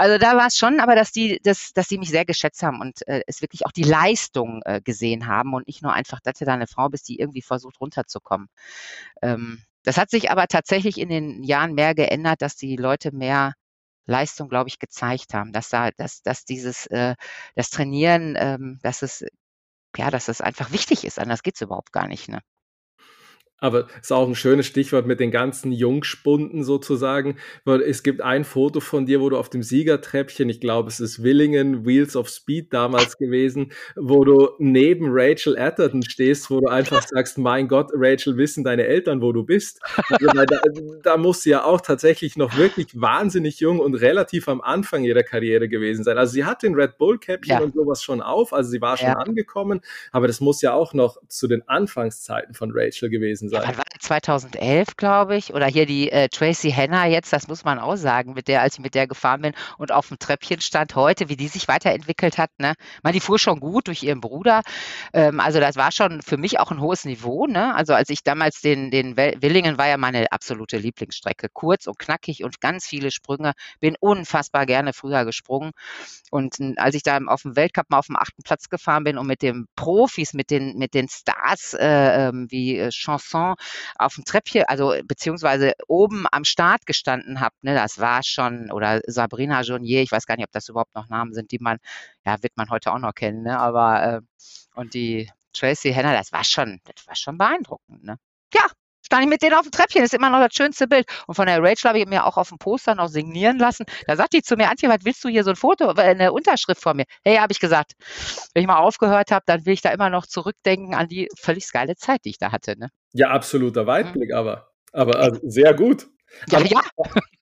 [0.00, 2.80] Also da war es schon, aber dass die, dass, dass die mich sehr geschätzt haben
[2.80, 6.38] und äh, es wirklich auch die Leistung äh, gesehen haben und nicht nur einfach, dass
[6.38, 8.48] du da eine Frau bist, die irgendwie versucht runterzukommen.
[9.20, 13.52] Ähm, das hat sich aber tatsächlich in den Jahren mehr geändert, dass die Leute mehr
[14.06, 17.14] Leistung, glaube ich, gezeigt haben, dass da, dass, dass dieses, äh,
[17.54, 19.26] das Trainieren, ähm, dass es,
[19.98, 21.18] ja, dass es einfach wichtig ist.
[21.18, 22.28] Anders geht's überhaupt gar nicht.
[22.30, 22.40] Ne?
[23.60, 28.44] Aber ist auch ein schönes Stichwort mit den ganzen Jungspunden sozusagen, weil es gibt ein
[28.44, 32.28] Foto von dir, wo du auf dem Siegertreppchen, ich glaube, es ist Willingen, Wheels of
[32.28, 37.90] Speed damals gewesen, wo du neben Rachel Atherton stehst, wo du einfach sagst, mein Gott,
[37.94, 39.80] Rachel, wissen deine Eltern, wo du bist?
[40.08, 40.44] Also, da,
[41.02, 45.22] da muss sie ja auch tatsächlich noch wirklich wahnsinnig jung und relativ am Anfang ihrer
[45.22, 46.18] Karriere gewesen sein.
[46.18, 47.64] Also sie hat den Red Bull Caption ja.
[47.64, 49.14] und sowas schon auf, also sie war schon ja.
[49.14, 49.80] angekommen,
[50.12, 53.62] aber das muss ja auch noch zu den Anfangszeiten von Rachel gewesen sein.
[53.62, 54.00] Ja, wann war das?
[54.10, 55.54] 2011, glaube ich.
[55.54, 58.74] Oder hier die äh, Tracy Henner jetzt, das muss man auch sagen, mit der, als
[58.74, 62.38] ich mit der gefahren bin und auf dem Treppchen stand heute, wie die sich weiterentwickelt
[62.38, 62.50] hat.
[62.58, 62.74] Ne?
[63.02, 64.62] Man, die fuhr schon gut durch ihren Bruder.
[65.12, 67.46] Ähm, also das war schon für mich auch ein hohes Niveau.
[67.46, 67.74] Ne?
[67.74, 71.48] Also als ich damals den, den Willingen war ja meine absolute Lieblingsstrecke.
[71.52, 73.52] Kurz und knackig und ganz viele Sprünge.
[73.80, 75.72] Bin unfassbar gerne früher gesprungen.
[76.30, 79.26] Und als ich da auf dem Weltcup mal auf dem achten Platz gefahren bin und
[79.26, 82.90] mit den Profis, mit den, mit den Stars äh, ähm, wie äh,
[83.40, 83.54] Chanson
[83.98, 89.00] auf dem Treppchen, also beziehungsweise oben am Start gestanden habe, ne, das war schon, oder
[89.06, 91.78] Sabrina Jonier, ich weiß gar nicht, ob das überhaupt noch Namen sind, die man,
[92.24, 94.20] ja, wird man heute auch noch kennen, ne, aber, äh,
[94.74, 98.16] und die Tracy Henner, das war schon, das war schon beeindruckend, ne.
[98.54, 98.62] Ja,
[99.10, 101.04] stand ich mit denen auf dem Treppchen, das ist immer noch das schönste Bild.
[101.26, 103.84] Und von der Rachel habe ich mir auch auf dem Poster noch signieren lassen.
[104.06, 106.32] Da sagt die zu mir, Antje, was willst du hier so ein Foto, äh, eine
[106.32, 107.06] Unterschrift von mir?
[107.24, 107.94] Hey, habe ich gesagt,
[108.54, 111.68] wenn ich mal aufgehört habe, dann will ich da immer noch zurückdenken an die völlig
[111.72, 112.78] geile Zeit, die ich da hatte.
[112.78, 112.90] Ne?
[113.12, 114.36] Ja, absoluter Weitblick, mhm.
[114.36, 116.06] aber, aber also sehr gut.
[116.48, 116.80] Ja, aber, ja.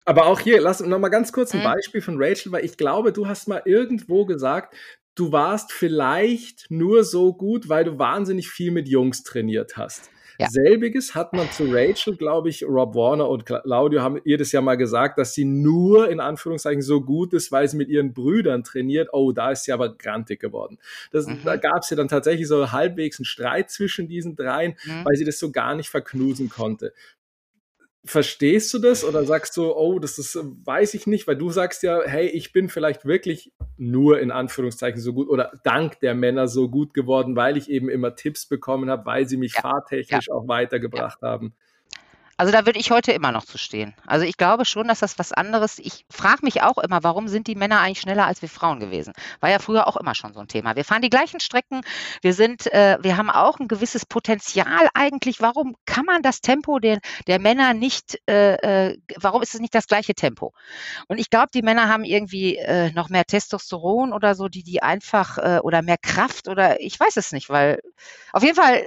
[0.06, 1.64] aber auch hier, lass noch mal ganz kurz ein mhm.
[1.64, 4.74] Beispiel von Rachel, weil ich glaube, du hast mal irgendwo gesagt,
[5.14, 10.10] du warst vielleicht nur so gut, weil du wahnsinnig viel mit Jungs trainiert hast.
[10.38, 10.48] Ja.
[10.50, 14.60] Selbiges hat man zu Rachel, glaube ich, Rob Warner und Claudio haben ihr das ja
[14.60, 18.62] mal gesagt, dass sie nur in Anführungszeichen so gut ist, weil sie mit ihren Brüdern
[18.62, 19.08] trainiert.
[19.12, 20.78] Oh, da ist sie aber grantig geworden.
[21.10, 21.40] Das, mhm.
[21.44, 25.04] Da gab es ja dann tatsächlich so halbwegs einen Streit zwischen diesen dreien, mhm.
[25.04, 26.92] weil sie das so gar nicht verknusen konnte
[28.08, 31.82] verstehst du das oder sagst du, oh, das ist, weiß ich nicht, weil du sagst
[31.82, 36.48] ja, hey, ich bin vielleicht wirklich nur in Anführungszeichen so gut oder dank der Männer
[36.48, 39.60] so gut geworden, weil ich eben immer Tipps bekommen habe, weil sie mich ja.
[39.60, 40.34] fahrtechnisch ja.
[40.34, 41.28] auch weitergebracht ja.
[41.28, 41.54] haben.
[42.38, 43.96] Also da würde ich heute immer noch zu stehen.
[44.06, 45.80] Also ich glaube schon, dass das was anderes.
[45.80, 49.12] Ich frage mich auch immer, warum sind die Männer eigentlich schneller als wir Frauen gewesen?
[49.40, 50.76] War ja früher auch immer schon so ein Thema.
[50.76, 51.80] Wir fahren die gleichen Strecken,
[52.22, 55.40] wir sind, äh, wir haben auch ein gewisses Potenzial eigentlich.
[55.40, 59.74] Warum kann man das Tempo der, der Männer nicht, äh, äh, warum ist es nicht
[59.74, 60.52] das gleiche Tempo?
[61.08, 64.80] Und ich glaube, die Männer haben irgendwie äh, noch mehr Testosteron oder so, die die
[64.80, 67.80] einfach äh, oder mehr Kraft oder ich weiß es nicht, weil
[68.32, 68.84] auf jeden Fall äh,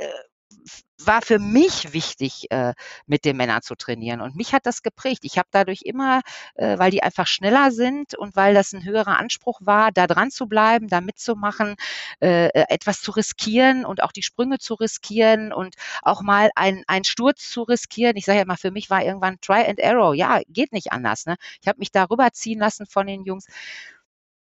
[1.05, 2.73] war für mich wichtig, äh,
[3.07, 4.21] mit den Männern zu trainieren.
[4.21, 5.21] Und mich hat das geprägt.
[5.23, 6.21] Ich habe dadurch immer,
[6.55, 10.31] äh, weil die einfach schneller sind und weil das ein höherer Anspruch war, da dran
[10.31, 11.75] zu bleiben, da mitzumachen,
[12.19, 17.05] äh, etwas zu riskieren und auch die Sprünge zu riskieren und auch mal ein, einen
[17.05, 18.15] Sturz zu riskieren.
[18.15, 20.13] Ich sage ja immer, für mich war irgendwann Try and Arrow.
[20.15, 21.25] Ja, geht nicht anders.
[21.25, 21.35] Ne?
[21.61, 23.47] Ich habe mich darüber ziehen lassen von den Jungs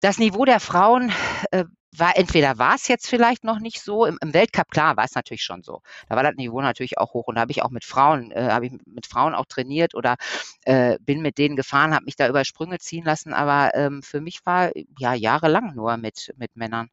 [0.01, 1.11] das Niveau der Frauen
[1.97, 5.15] war entweder war es jetzt vielleicht noch nicht so, im, im Weltcup, klar, war es
[5.15, 5.81] natürlich schon so.
[6.07, 8.49] Da war das Niveau natürlich auch hoch und da habe ich auch mit Frauen, äh,
[8.51, 10.15] habe ich mit Frauen auch trainiert oder
[10.65, 14.21] äh, bin mit denen gefahren, habe mich da über Sprünge ziehen lassen, aber ähm, für
[14.21, 16.89] mich war ja jahrelang nur mit, mit Männern.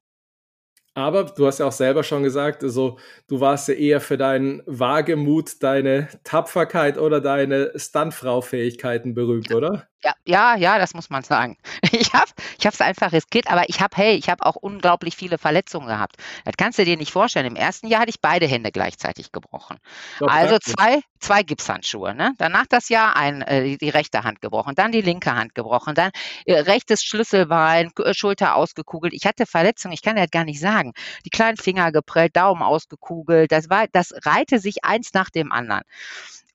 [0.97, 4.63] Aber du hast ja auch selber schon gesagt, also du warst ja eher für deinen
[4.65, 9.89] Wagemut, deine Tapferkeit oder deine Stuntfrau-Fähigkeiten berühmt, oder?
[10.05, 11.57] Ja, ja, ja, das muss man sagen.
[11.93, 15.39] Ich habe ich es einfach riskiert, aber ich habe, hey, ich habe auch unglaublich viele
[15.39, 16.17] Verletzungen gehabt.
[16.45, 17.47] Das kannst du dir nicht vorstellen.
[17.47, 19.79] Im ersten Jahr hatte ich beide Hände gleichzeitig gebrochen.
[20.19, 22.15] Doch, also zwei, zwei Gipshandschuhe.
[22.15, 22.33] Ne?
[22.39, 26.11] Danach das Jahr ein, äh, die rechte Hand gebrochen, dann die linke Hand gebrochen, dann
[26.45, 29.15] äh, rechtes Schlüsselbein, äh, Schulter ausgekugelt.
[29.15, 30.93] Ich hatte Verletzungen, ich kann das gar nicht sagen.
[31.25, 33.51] Die kleinen Finger geprellt, Daumen ausgekugelt.
[33.53, 35.83] Das war, das reihte sich eins nach dem anderen.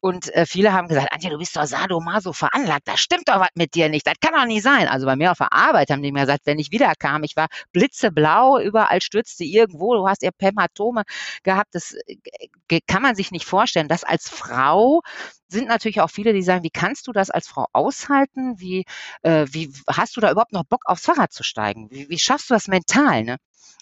[0.01, 3.49] Und äh, viele haben gesagt, Antje, du bist doch sadomaso veranlagt, da stimmt doch was
[3.55, 4.87] mit dir nicht, das kann doch nicht sein.
[4.87, 7.47] Also bei mir auf der Arbeit haben die mir gesagt, wenn ich wiederkam, ich war
[7.71, 11.03] blitzeblau, überall stürzte irgendwo, du hast ja Hämatome
[11.43, 13.87] gehabt, das äh, kann man sich nicht vorstellen.
[13.87, 15.01] Das als Frau
[15.47, 18.59] sind natürlich auch viele, die sagen, wie kannst du das als Frau aushalten?
[18.59, 18.85] Wie,
[19.21, 21.89] äh, wie hast du da überhaupt noch Bock aufs Fahrrad zu steigen?
[21.91, 23.23] Wie, wie schaffst du das mental?
[23.23, 23.37] Ne?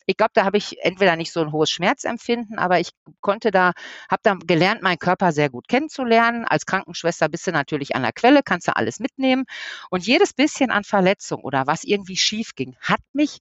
[0.06, 3.74] Ich glaube, da habe ich entweder nicht so ein hohes Schmerzempfinden, aber ich konnte da,
[4.10, 6.46] habe da gelernt, meinen Körper sehr gut kennenzulernen.
[6.46, 9.46] Als Krankenschwester bist du natürlich an der Quelle, kannst du alles mitnehmen.
[9.90, 13.40] Und jedes bisschen an Verletzung oder was irgendwie schief ging, hat mich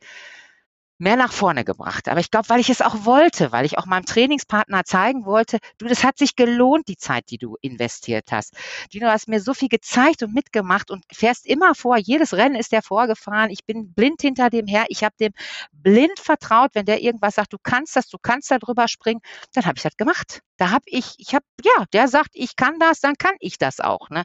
[0.98, 2.08] mehr nach vorne gebracht.
[2.08, 5.58] Aber ich glaube, weil ich es auch wollte, weil ich auch meinem Trainingspartner zeigen wollte,
[5.78, 8.54] du, das hat sich gelohnt, die Zeit, die du investiert hast.
[8.92, 11.96] Du hast mir so viel gezeigt und mitgemacht und fährst immer vor.
[11.96, 13.50] Jedes Rennen ist der vorgefahren.
[13.50, 14.86] Ich bin blind hinter dem her.
[14.88, 15.32] Ich habe dem
[15.72, 19.20] blind vertraut, wenn der irgendwas sagt, du kannst das, du kannst da drüber springen,
[19.54, 20.40] dann habe ich das gemacht.
[20.56, 23.80] Da habe ich, ich habe, ja, der sagt, ich kann das, dann kann ich das
[23.80, 24.10] auch.
[24.10, 24.24] Ne?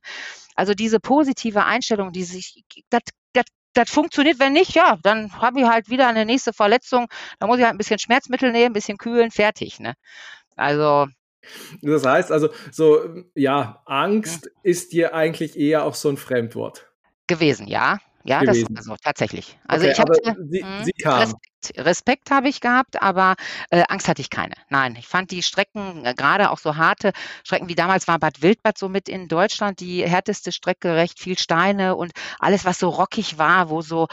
[0.56, 3.02] Also diese positive Einstellung, die sich, das,
[3.34, 7.08] das das funktioniert, wenn nicht, ja, dann habe ich halt wieder eine nächste Verletzung.
[7.40, 9.80] Da muss ich halt ein bisschen Schmerzmittel nehmen, ein bisschen kühlen, fertig.
[9.80, 9.96] Ne?
[10.56, 11.08] Also.
[11.82, 14.52] Das heißt also, so, ja, Angst ja.
[14.64, 16.90] ist dir eigentlich eher auch so ein Fremdwort.
[17.28, 18.00] Gewesen, ja.
[18.24, 18.74] Ja, gewesen.
[18.74, 19.60] das also tatsächlich.
[19.68, 21.34] Also okay, ich hatte sie, hm, sie kam.
[21.78, 22.32] Respekt.
[22.32, 23.36] Habe ich gehabt, aber
[23.70, 24.56] äh, Angst hatte ich keine.
[24.70, 27.12] Nein, ich fand die Strecken, äh, gerade auch so harte
[27.44, 31.38] Strecken wie damals war Bad Wildbad so mit in Deutschland die härteste Strecke, recht viel
[31.38, 34.08] Steine und alles, was so rockig war, wo so,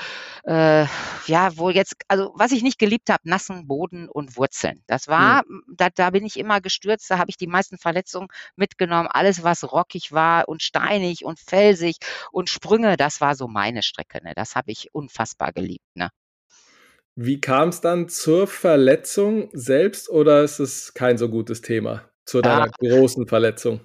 [0.44, 0.86] äh,
[1.26, 4.82] ja, wo jetzt, also was ich nicht geliebt habe, nassen Boden und Wurzeln.
[4.86, 5.62] Das war, mhm.
[5.68, 9.08] da, da bin ich immer gestürzt, da habe ich die meisten Verletzungen mitgenommen.
[9.10, 11.96] Alles, was rockig war und steinig und felsig
[12.32, 14.22] und Sprünge, das war so meine Strecke.
[14.22, 14.32] Ne?
[14.34, 15.84] Das habe ich unfassbar geliebt.
[15.94, 16.10] Ne?
[17.16, 22.10] Wie kam es dann zur Verletzung selbst oder ist es kein so gutes Thema?
[22.24, 22.96] Zu deiner ja.
[22.96, 23.80] großen Verletzung?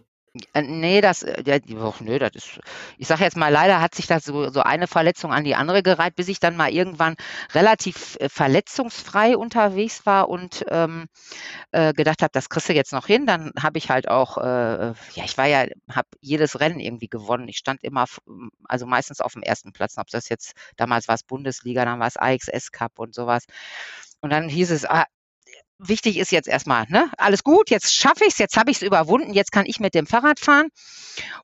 [0.53, 1.59] Äh, nee, das, äh, ja,
[2.01, 2.59] nö, das ist,
[2.97, 5.81] ich sage jetzt mal, leider hat sich das so, so eine Verletzung an die andere
[5.81, 7.15] gereiht, bis ich dann mal irgendwann
[7.53, 11.07] relativ äh, verletzungsfrei unterwegs war und ähm,
[11.71, 13.25] äh, gedacht habe, das kriegst du jetzt noch hin.
[13.25, 17.47] Dann habe ich halt auch, äh, ja, ich war ja, habe jedes Rennen irgendwie gewonnen.
[17.47, 18.05] Ich stand immer,
[18.65, 19.97] also meistens auf dem ersten Platz.
[19.97, 23.45] Ob das jetzt, damals war es Bundesliga, dann war es AXS Cup und sowas.
[24.21, 25.05] Und dann hieß es, ah,
[25.77, 28.83] wichtig ist jetzt erstmal, ne, alles gut, jetzt schaffe ich es, jetzt habe ich es
[28.83, 30.69] überwunden, jetzt kann ich mit dem Fahrrad fahren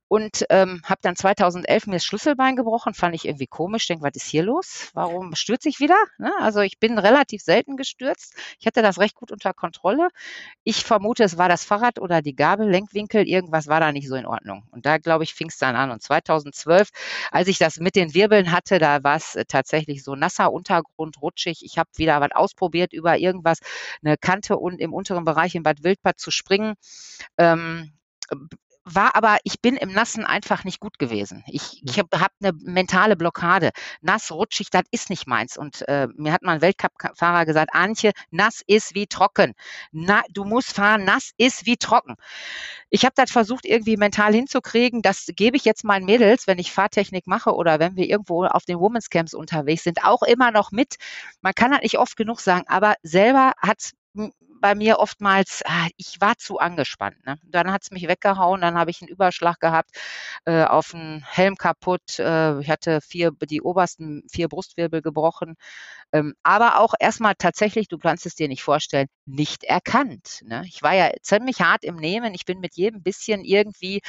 [0.07, 4.15] und ähm, habe dann 2011 mir das Schlüsselbein gebrochen, fand ich irgendwie komisch, denke, was
[4.15, 4.89] ist hier los?
[4.93, 5.97] Warum stürze ich wieder?
[6.17, 6.31] Ne?
[6.39, 10.09] Also ich bin relativ selten gestürzt, ich hatte das recht gut unter Kontrolle.
[10.63, 14.15] Ich vermute, es war das Fahrrad oder die Gabel, Lenkwinkel, irgendwas war da nicht so
[14.15, 14.63] in Ordnung.
[14.71, 15.91] Und da, glaube ich, fing es dann an.
[15.91, 16.89] Und 2012,
[17.31, 21.21] als ich das mit den Wirbeln hatte, da war es äh, tatsächlich so nasser Untergrund,
[21.21, 21.63] rutschig.
[21.63, 23.59] Ich habe wieder was ausprobiert über irgendwas,
[24.03, 26.75] eine Kante und im unteren Bereich in Bad Wildbad zu springen.
[27.37, 27.93] Ähm,
[28.83, 31.43] war aber, ich bin im Nassen einfach nicht gut gewesen.
[31.47, 33.71] Ich, ich habe hab eine mentale Blockade.
[34.01, 35.55] Nass, rutschig, das ist nicht meins.
[35.57, 39.53] Und äh, mir hat mal ein Weltcup-Fahrer gesagt, Antje, nass ist wie trocken.
[39.91, 42.15] Na, du musst fahren, nass ist wie trocken.
[42.89, 45.01] Ich habe das versucht, irgendwie mental hinzukriegen.
[45.03, 48.65] Das gebe ich jetzt meinen Mädels, wenn ich Fahrtechnik mache oder wenn wir irgendwo auf
[48.65, 50.95] den Women's Camps unterwegs sind, auch immer noch mit.
[51.41, 53.91] Man kann das nicht oft genug sagen, aber selber hat
[54.61, 57.17] bei mir oftmals, ah, ich war zu angespannt.
[57.25, 57.37] Ne?
[57.43, 59.89] Dann hat es mich weggehauen, dann habe ich einen Überschlag gehabt,
[60.45, 62.19] äh, auf den Helm kaputt.
[62.19, 65.55] Äh, ich hatte vier, die obersten vier Brustwirbel gebrochen.
[66.13, 70.41] Ähm, aber auch erstmal tatsächlich, du kannst es dir nicht vorstellen, nicht erkannt.
[70.43, 70.63] Ne?
[70.67, 72.33] Ich war ja ziemlich hart im Nehmen.
[72.33, 74.01] Ich bin mit jedem bisschen irgendwie,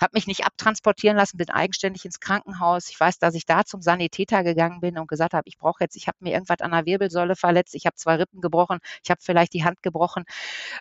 [0.00, 2.88] habe mich nicht abtransportieren lassen, bin eigenständig ins Krankenhaus.
[2.88, 5.96] Ich weiß, dass ich da zum Sanitäter gegangen bin und gesagt habe, ich brauche jetzt,
[5.96, 9.20] ich habe mir irgendwas an der Wirbelsäule verletzt, ich habe zwei Rippen gebrochen, ich habe
[9.22, 10.24] vielleicht die Hand gebrochen gebrochen.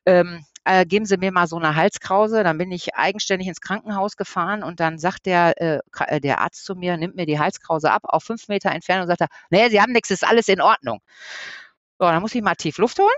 [0.05, 2.43] Ähm, äh, geben Sie mir mal so eine Halskrause.
[2.43, 6.65] Dann bin ich eigenständig ins Krankenhaus gefahren und dann sagt der, äh, äh der Arzt
[6.65, 9.69] zu mir, nimmt mir die Halskrause ab auf fünf Meter Entfernung und sagt er, nee,
[9.69, 10.99] Sie haben nichts, ist alles in Ordnung.
[11.99, 13.09] So, dann muss ich mal tief Luft holen.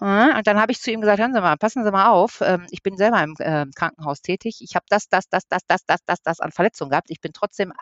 [0.00, 2.66] Und dann habe ich zu ihm gesagt, hören Sie mal, passen Sie mal auf, ähm,
[2.70, 4.58] ich bin selber im äh, Krankenhaus tätig.
[4.60, 7.08] Ich habe das, das, das, das, das, das, das, das an Verletzungen gehabt.
[7.10, 7.72] Ich bin trotzdem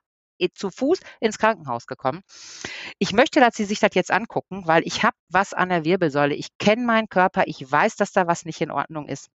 [0.54, 2.22] zu Fuß ins Krankenhaus gekommen.
[2.98, 6.34] Ich möchte, dass Sie sich das jetzt angucken, weil ich habe was an der Wirbelsäule.
[6.34, 9.28] Ich kenne meinen Körper, ich weiß, dass da was nicht in Ordnung ist.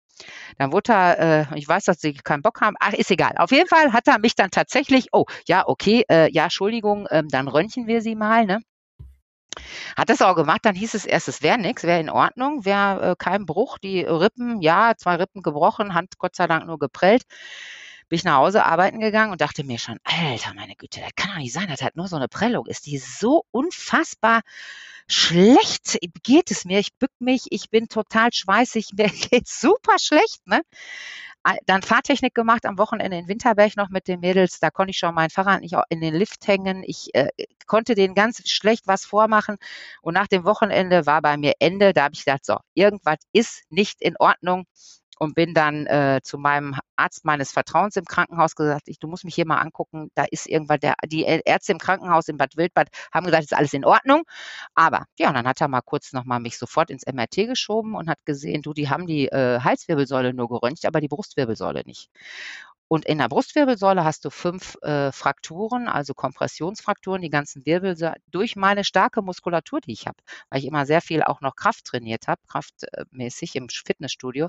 [0.58, 2.76] Dann wurde er, äh, ich weiß, dass sie keinen Bock haben.
[2.80, 3.34] Ach, ist egal.
[3.38, 7.28] Auf jeden Fall hat er mich dann tatsächlich, oh, ja, okay, äh, ja, Entschuldigung, ähm,
[7.30, 8.62] dann röntgen wir sie mal, ne?
[9.96, 13.12] Hat das auch gemacht, dann hieß es erst, es wäre nichts, wäre in Ordnung, wäre
[13.12, 17.24] äh, kein Bruch, die Rippen, ja, zwei Rippen gebrochen, Hand Gott sei Dank nur geprellt
[18.10, 21.32] bin ich nach Hause arbeiten gegangen und dachte mir schon, Alter, meine Güte, das kann
[21.32, 24.42] doch nicht sein, dass halt nur so eine Prellung ist, die so unfassbar
[25.08, 26.80] schlecht geht es mir.
[26.80, 30.62] Ich bück mich, ich bin total schweißig, mir geht super schlecht, ne?
[31.68, 34.60] Dann Fahrtechnik gemacht am Wochenende in Winterberg noch mit den Mädels.
[34.60, 36.84] Da konnte ich schon mein Fahrrad nicht in den Lift hängen.
[36.84, 37.30] Ich äh,
[37.68, 39.58] konnte denen ganz schlecht was vormachen.
[40.02, 41.94] Und nach dem Wochenende war bei mir Ende.
[41.94, 44.66] Da habe ich gedacht, so, irgendwas ist nicht in Ordnung
[45.20, 49.26] und bin dann äh, zu meinem Arzt meines Vertrauens im Krankenhaus gesagt, ich, du musst
[49.26, 52.90] mich hier mal angucken, da ist irgendwann der, die Ärzte im Krankenhaus in Bad Wildbad
[53.14, 54.24] haben gesagt, ist alles in Ordnung.
[54.76, 58.10] Aber ja, und dann hat er mal kurz nochmal mich sofort ins MRT geschoben und
[58.10, 62.10] hat gesehen, du, die haben die äh, Halswirbelsäule nur geröntgt, aber die Brustwirbelsäule nicht.
[62.96, 67.98] Und in der Brustwirbelsäule hast du fünf äh, Frakturen, also Kompressionsfrakturen, die ganzen Wirbel
[68.32, 70.16] durch meine starke Muskulatur, die ich habe,
[70.50, 74.48] weil ich immer sehr viel auch noch Kraft trainiert habe, kraftmäßig im Fitnessstudio,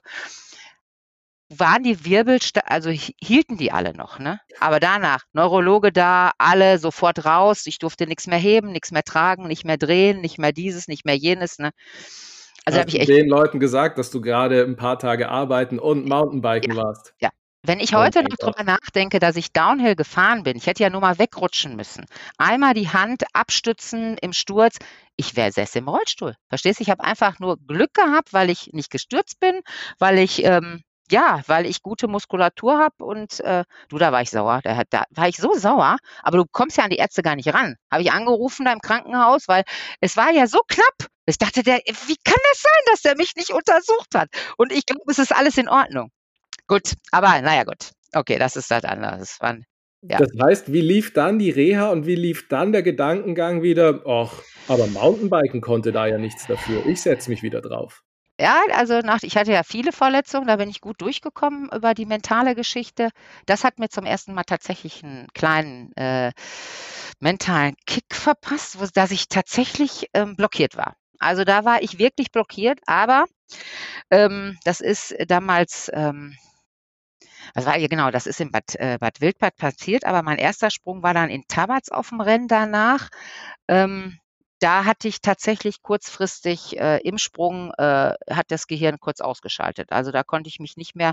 [1.49, 4.39] waren die Wirbel, also hielten die alle noch, ne?
[4.61, 9.49] Aber danach, Neurologe da, alle sofort raus, ich durfte nichts mehr heben, nichts mehr tragen,
[9.49, 11.73] nicht mehr drehen, nicht mehr dieses, nicht mehr jenes, ne?
[12.65, 16.09] Also habe ich echt den Leuten gesagt, dass du gerade ein paar Tage arbeiten und
[16.09, 17.13] Mountainbiken ja, warst.
[17.21, 17.31] Ja,
[17.67, 21.01] wenn ich heute noch drüber nachdenke, dass ich Downhill gefahren bin, ich hätte ja nur
[21.01, 22.05] mal wegrutschen müssen.
[22.39, 24.77] Einmal die Hand abstützen im Sturz,
[25.17, 26.35] ich wäre säß im Rollstuhl.
[26.49, 26.83] Verstehst du?
[26.83, 29.61] Ich habe einfach nur Glück gehabt, weil ich nicht gestürzt bin,
[29.99, 34.31] weil ich ähm, Ja, weil ich gute Muskulatur habe und äh, du, da war ich
[34.31, 34.61] sauer.
[34.65, 37.53] Da, da war ich so sauer, aber du kommst ja an die Ärzte gar nicht
[37.55, 37.77] ran.
[37.93, 39.63] Habe ich angerufen da im Krankenhaus, weil
[40.01, 41.09] es war ja so knapp.
[41.27, 44.29] Ich dachte, der, wie kann das sein, dass der mich nicht untersucht hat?
[44.57, 46.11] Und ich glaube, es ist alles in Ordnung.
[46.67, 47.91] Gut, aber naja, gut.
[48.13, 49.19] Okay, das ist das andere.
[49.19, 49.57] Das war,
[50.03, 50.19] ja.
[50.19, 54.03] Das heißt, wie lief dann die Reha und wie lief dann der Gedankengang wieder?
[54.07, 54.33] Ach,
[54.69, 56.87] aber Mountainbiken konnte da ja nichts dafür.
[56.87, 58.03] Ich setze mich wieder drauf.
[58.39, 62.05] Ja, also nach, ich hatte ja viele Verletzungen, da bin ich gut durchgekommen über die
[62.05, 63.09] mentale Geschichte.
[63.47, 66.33] Das hat mir zum ersten Mal tatsächlich einen kleinen äh,
[67.19, 70.97] mentalen Kick verpasst, wo, dass ich tatsächlich ähm, blockiert war.
[71.19, 73.25] Also da war ich wirklich blockiert, aber
[74.11, 76.37] ähm, das ist damals, ähm,
[77.55, 81.03] das war genau, das ist in Bad, äh, Bad Wildbad passiert, aber mein erster Sprung
[81.03, 83.09] war dann in Tabatz auf dem Rennen danach.
[83.69, 84.19] Ähm,
[84.59, 89.93] da hatte ich tatsächlich kurzfristig äh, im Sprung, äh, hat das Gehirn kurz ausgeschaltet.
[89.93, 91.13] Also da konnte ich mich nicht mehr,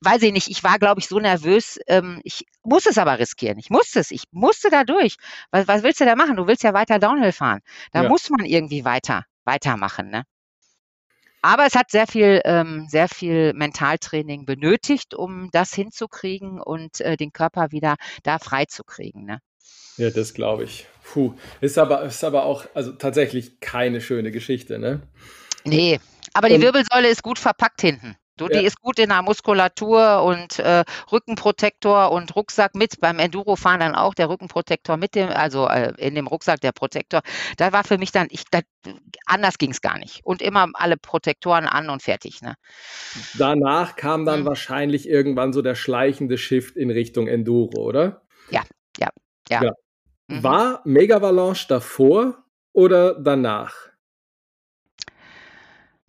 [0.00, 1.78] weiß ich nicht, ich war, glaube ich, so nervös.
[1.86, 3.58] Ähm, ich muss es aber riskieren.
[3.58, 5.16] Ich musste es, ich musste da durch.
[5.52, 6.36] Was, was willst du da machen?
[6.36, 7.60] Du willst ja weiter Downhill fahren.
[7.92, 8.08] Da ja.
[8.08, 10.10] muss man irgendwie weiter, weitermachen.
[10.10, 10.24] Ne?
[11.42, 17.16] Aber es hat sehr viel, ähm, sehr viel Mentaltraining benötigt, um das hinzukriegen und äh,
[17.16, 19.24] den Körper wieder da freizukriegen.
[19.24, 19.40] Ne?
[19.96, 20.86] Ja, das glaube ich.
[21.04, 21.34] Puh.
[21.60, 25.02] Ist aber, ist aber auch also tatsächlich keine schöne Geschichte, ne?
[25.64, 26.00] Nee,
[26.32, 28.16] aber die Wirbelsäule ist gut verpackt hinten.
[28.40, 28.60] Du, ja.
[28.60, 32.98] Die ist gut in der Muskulatur und äh, Rückenprotektor und Rucksack mit.
[32.98, 37.20] Beim Endurofahren dann auch der Rückenprotektor mit dem, also äh, in dem Rucksack der Protektor.
[37.58, 38.60] Da war für mich dann, ich, da,
[39.26, 40.24] anders ging es gar nicht.
[40.24, 42.40] Und immer alle Protektoren an und fertig.
[42.40, 42.54] Ne?
[43.36, 44.46] Danach kam dann mhm.
[44.46, 48.22] wahrscheinlich irgendwann so der schleichende Shift in Richtung Enduro, oder?
[48.48, 48.62] Ja,
[48.98, 49.08] ja,
[49.50, 49.64] ja.
[49.64, 49.72] ja.
[50.28, 50.42] Mhm.
[50.42, 53.89] War Megavalanche davor oder danach?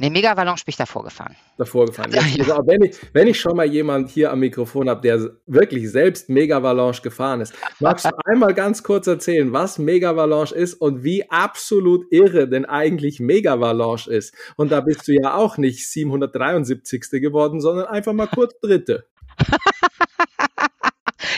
[0.01, 1.35] Ne, Megavalanche bin ich davor gefahren.
[1.59, 2.11] Davor gefahren.
[2.11, 2.55] Ja, ja.
[2.55, 6.27] Also, wenn, ich, wenn ich schon mal jemand hier am Mikrofon habe, der wirklich selbst
[6.27, 12.11] Megavalanche gefahren ist, magst du einmal ganz kurz erzählen, was Megavalanche ist und wie absolut
[12.11, 14.33] irre denn eigentlich Megavalanche ist?
[14.55, 17.21] Und da bist du ja auch nicht 773.
[17.21, 19.05] geworden, sondern einfach mal kurz Dritte.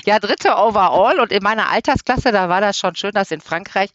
[0.05, 3.89] Ja, dritte overall und in meiner Altersklasse, da war das schon schön, dass in Frankreich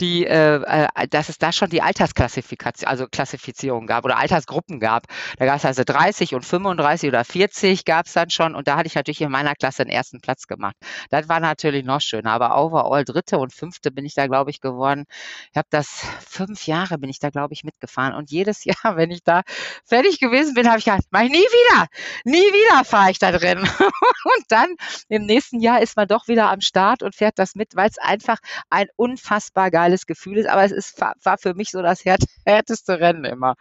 [0.00, 5.06] die, äh, äh, dass es da schon die Altersklassifikation, also Klassifizierung gab oder Altersgruppen gab.
[5.38, 8.76] Da gab es also 30 und 35 oder 40 gab es dann schon und da
[8.76, 10.76] hatte ich natürlich in meiner Klasse den ersten Platz gemacht.
[11.10, 14.60] Das war natürlich noch schöner, aber overall dritte und fünfte bin ich da, glaube ich,
[14.60, 15.04] geworden.
[15.50, 19.10] Ich habe das fünf Jahre bin ich da, glaube ich, mitgefahren und jedes Jahr, wenn
[19.10, 19.42] ich da
[19.84, 21.86] fertig gewesen bin, habe ich gedacht, mach ich nie wieder,
[22.24, 23.58] nie wieder fahre ich da drin.
[23.80, 24.74] und dann
[25.08, 27.88] im nächsten nächsten Jahr ist man doch wieder am Start und fährt das mit, weil
[27.88, 28.38] es einfach
[28.70, 30.48] ein unfassbar geiles Gefühl ist.
[30.48, 32.04] Aber es ist, war für mich so das
[32.46, 33.54] härteste Rennen immer.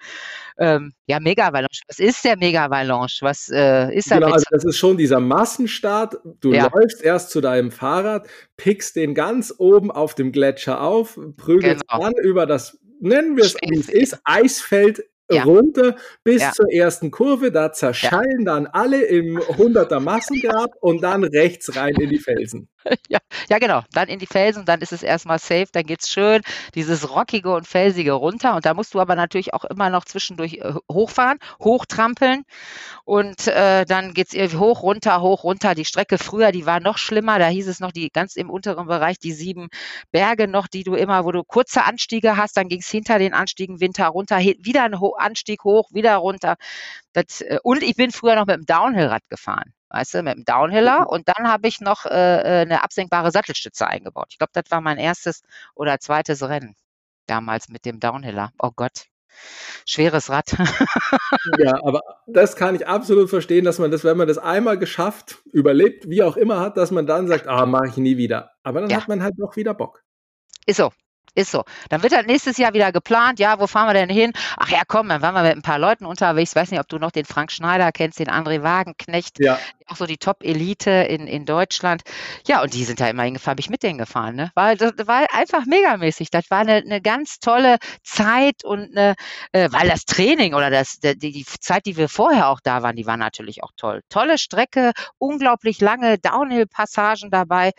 [0.58, 1.82] Ähm, ja, Mega Valanche.
[1.88, 3.20] Was ist der Mega Valanche?
[3.22, 6.18] Was äh, ist genau, also das ist schon dieser Massenstart.
[6.40, 6.70] Du ja.
[6.74, 8.28] läufst erst zu deinem Fahrrad,
[8.58, 12.04] pickst den ganz oben auf dem Gletscher auf, prügelst genau.
[12.04, 15.44] dann über das nennen wir es, wie es ist, Eisfeld ja.
[15.44, 16.52] runter bis ja.
[16.52, 17.52] zur ersten Kurve.
[17.52, 18.54] Da zerschallen ja.
[18.54, 22.70] dann alle im 100er Massengrab und dann rechts rein in die Felsen.
[23.10, 23.20] Ja,
[23.50, 23.82] ja, genau.
[23.92, 26.42] Dann in die Felsen, dann ist es erstmal safe, dann geht es schön,
[26.76, 28.56] dieses rockige und felsige runter.
[28.56, 32.44] Und da musst du aber natürlich auch immer noch zwischendurch äh, hochfahren, hochtrampeln.
[33.06, 35.76] Und äh, dann geht es hoch, runter, hoch, runter.
[35.76, 37.40] Die Strecke früher, die war noch schlimmer.
[37.40, 39.70] Da hieß es noch, die ganz im unteren Bereich, die sieben
[40.12, 43.34] Berge noch, die du immer, wo du kurze Anstiege hast, dann ging es hinter den
[43.34, 46.56] Anstiegen Winter runter, wieder ein Anstieg hoch, wieder runter.
[47.14, 50.46] Das, äh, und ich bin früher noch mit dem Downhillrad gefahren weißt du, mit dem
[50.46, 51.02] Downhiller.
[51.02, 51.08] Mhm.
[51.08, 54.28] Und dann habe ich noch äh, äh, eine absenkbare Sattelstütze eingebaut.
[54.32, 55.44] Ich glaube, das war mein erstes
[55.76, 56.76] oder zweites Rennen
[57.28, 58.52] damals mit dem Downhiller.
[58.60, 59.06] Oh Gott.
[59.86, 60.52] Schweres Rad.
[61.60, 65.42] ja, aber das kann ich absolut verstehen, dass man das, wenn man das einmal geschafft,
[65.52, 68.52] überlebt, wie auch immer hat, dass man dann sagt, ah, mache ich nie wieder.
[68.64, 68.98] Aber dann ja.
[68.98, 70.04] hat man halt doch wieder Bock.
[70.66, 70.92] Ist so.
[71.36, 71.64] Ist so.
[71.90, 73.40] Dann wird halt nächstes Jahr wieder geplant.
[73.40, 74.34] Ja, wo fahren wir denn hin?
[74.58, 76.52] Ach ja, komm, dann waren wir mit ein paar Leuten unterwegs.
[76.52, 79.40] Ich weiß nicht, ob du noch den Frank Schneider kennst, den André Wagenknecht.
[79.40, 79.58] Ja.
[79.88, 82.04] Auch so die Top-Elite in, in Deutschland.
[82.48, 84.36] Ja, und die sind da immer hingefahren, habe ich mit denen gefahren.
[84.36, 84.52] Ne?
[84.56, 86.32] Weil das war einfach megamäßig.
[86.32, 89.16] Das war eine, eine ganz tolle Zeit und eine,
[89.52, 92.96] äh, weil das Training oder das, die, die Zeit, die wir vorher auch da waren,
[92.96, 94.02] die war natürlich auch toll.
[94.10, 97.72] Tolle Strecke, unglaublich lange Downhill-Passagen dabei.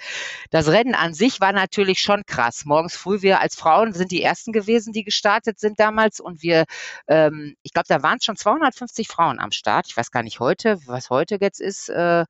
[0.50, 2.64] Das Rennen an sich war natürlich schon krass.
[2.64, 6.20] Morgens früh wir als Frauen sind die ersten gewesen, die gestartet sind damals.
[6.20, 6.64] Und wir,
[7.08, 9.86] ähm, ich glaube, da waren schon 250 Frauen am Start.
[9.88, 11.88] Ich weiß gar nicht heute, was heute jetzt ist.
[11.94, 12.22] Äh,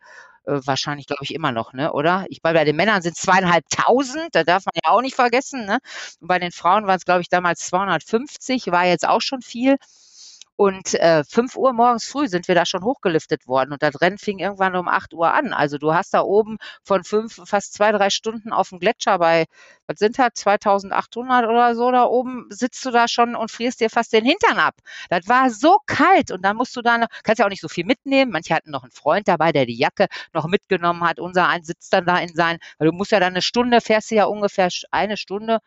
[0.46, 1.92] äh, wahrscheinlich, glaube ich, immer noch, ne?
[1.92, 2.26] Oder?
[2.28, 5.78] Ich bei, bei den Männern sind zweieinhalbtausend, da darf man ja auch nicht vergessen, ne?
[6.20, 9.76] Und bei den Frauen waren es, glaube ich, damals 250, war jetzt auch schon viel.
[10.56, 14.18] Und äh, 5 Uhr morgens früh sind wir da schon hochgeliftet worden und das Rennen
[14.18, 15.52] fing irgendwann um 8 Uhr an.
[15.52, 19.46] Also du hast da oben von fünf, fast zwei, drei Stunden auf dem Gletscher bei,
[19.88, 23.90] was sind das, 2800 oder so da oben, sitzt du da schon und frierst dir
[23.90, 24.76] fast den Hintern ab.
[25.10, 27.68] Das war so kalt und dann musst du da, noch, kannst ja auch nicht so
[27.68, 28.30] viel mitnehmen.
[28.30, 31.18] Manche hatten noch einen Freund dabei, der die Jacke noch mitgenommen hat.
[31.18, 34.10] Unser ein sitzt dann da in sein, weil du musst ja dann eine Stunde, fährst
[34.12, 35.58] du ja ungefähr eine Stunde,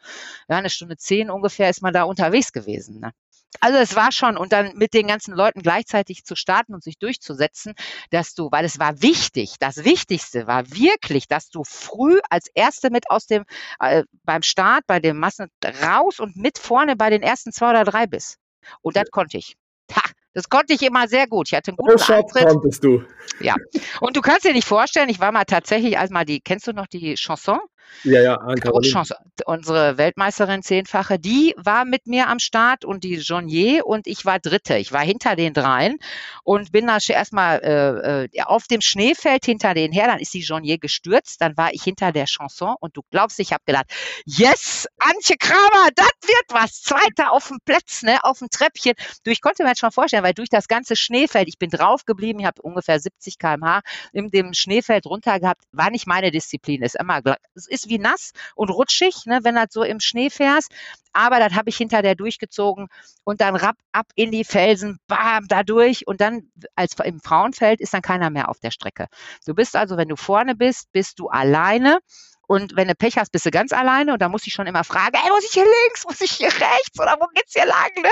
[0.47, 2.99] ja, eine Stunde zehn ungefähr ist man da unterwegs gewesen.
[2.99, 3.11] Ne?
[3.59, 6.97] Also es war schon, und dann mit den ganzen Leuten gleichzeitig zu starten und sich
[6.97, 7.73] durchzusetzen,
[8.11, 12.89] dass du, weil es war wichtig, das Wichtigste war wirklich, dass du früh als Erste
[12.89, 13.45] mit aus dem,
[13.79, 15.49] äh, beim Start, bei dem Massen
[15.83, 18.37] raus und mit vorne bei den ersten zwei oder drei bist.
[18.81, 19.55] Und das konnte ich.
[19.95, 20.01] Ha,
[20.33, 21.47] das konnte ich immer sehr gut.
[21.47, 22.47] Ich hatte einen guten Shot Antritt.
[22.47, 23.03] konntest du.
[23.39, 23.55] Ja.
[24.01, 26.73] Und du kannst dir nicht vorstellen, ich war mal tatsächlich, als mal die, kennst du
[26.73, 27.59] noch die Chanson?
[28.03, 28.55] Ja, ja.
[28.81, 29.15] Chance.
[29.45, 34.39] Unsere Weltmeisterin Zehnfache, die war mit mir am Start und die Jonier und ich war
[34.39, 34.77] Dritte.
[34.77, 35.97] Ich war hinter den dreien
[36.43, 40.07] und bin da erstmal äh, äh, auf dem Schneefeld hinter denen her.
[40.07, 41.41] Dann ist die Jonier gestürzt.
[41.41, 43.85] Dann war ich hinter der Chanson und du glaubst, ich habe gedacht,
[44.25, 46.81] yes, Antje Kramer, das wird was.
[46.81, 48.93] Zweiter auf dem Platz, ne, auf dem Treppchen.
[49.23, 52.05] Du, ich konnte mir jetzt schon vorstellen, weil durch das ganze Schneefeld, ich bin drauf
[52.05, 53.81] geblieben, ich habe ungefähr 70 km/h
[54.13, 56.81] in dem Schneefeld runter gehabt, war nicht meine Disziplin.
[56.81, 57.21] Ist immer,
[57.53, 60.71] es ist wie nass und rutschig, ne, wenn das so im Schnee fährst.
[61.13, 62.87] Aber das habe ich hinter der durchgezogen
[63.23, 66.05] und dann rapp ab in die Felsen, bam, da durch.
[66.07, 69.07] Und dann, als im Frauenfeld, ist dann keiner mehr auf der Strecke.
[69.45, 71.99] Du bist also, wenn du vorne bist, bist du alleine.
[72.47, 74.85] Und wenn du Pech hast, bist du ganz alleine und da muss ich schon immer
[74.85, 77.91] fragen, ey, muss ich hier links, muss ich hier rechts oder wo geht's hier lang?
[78.01, 78.09] Ne?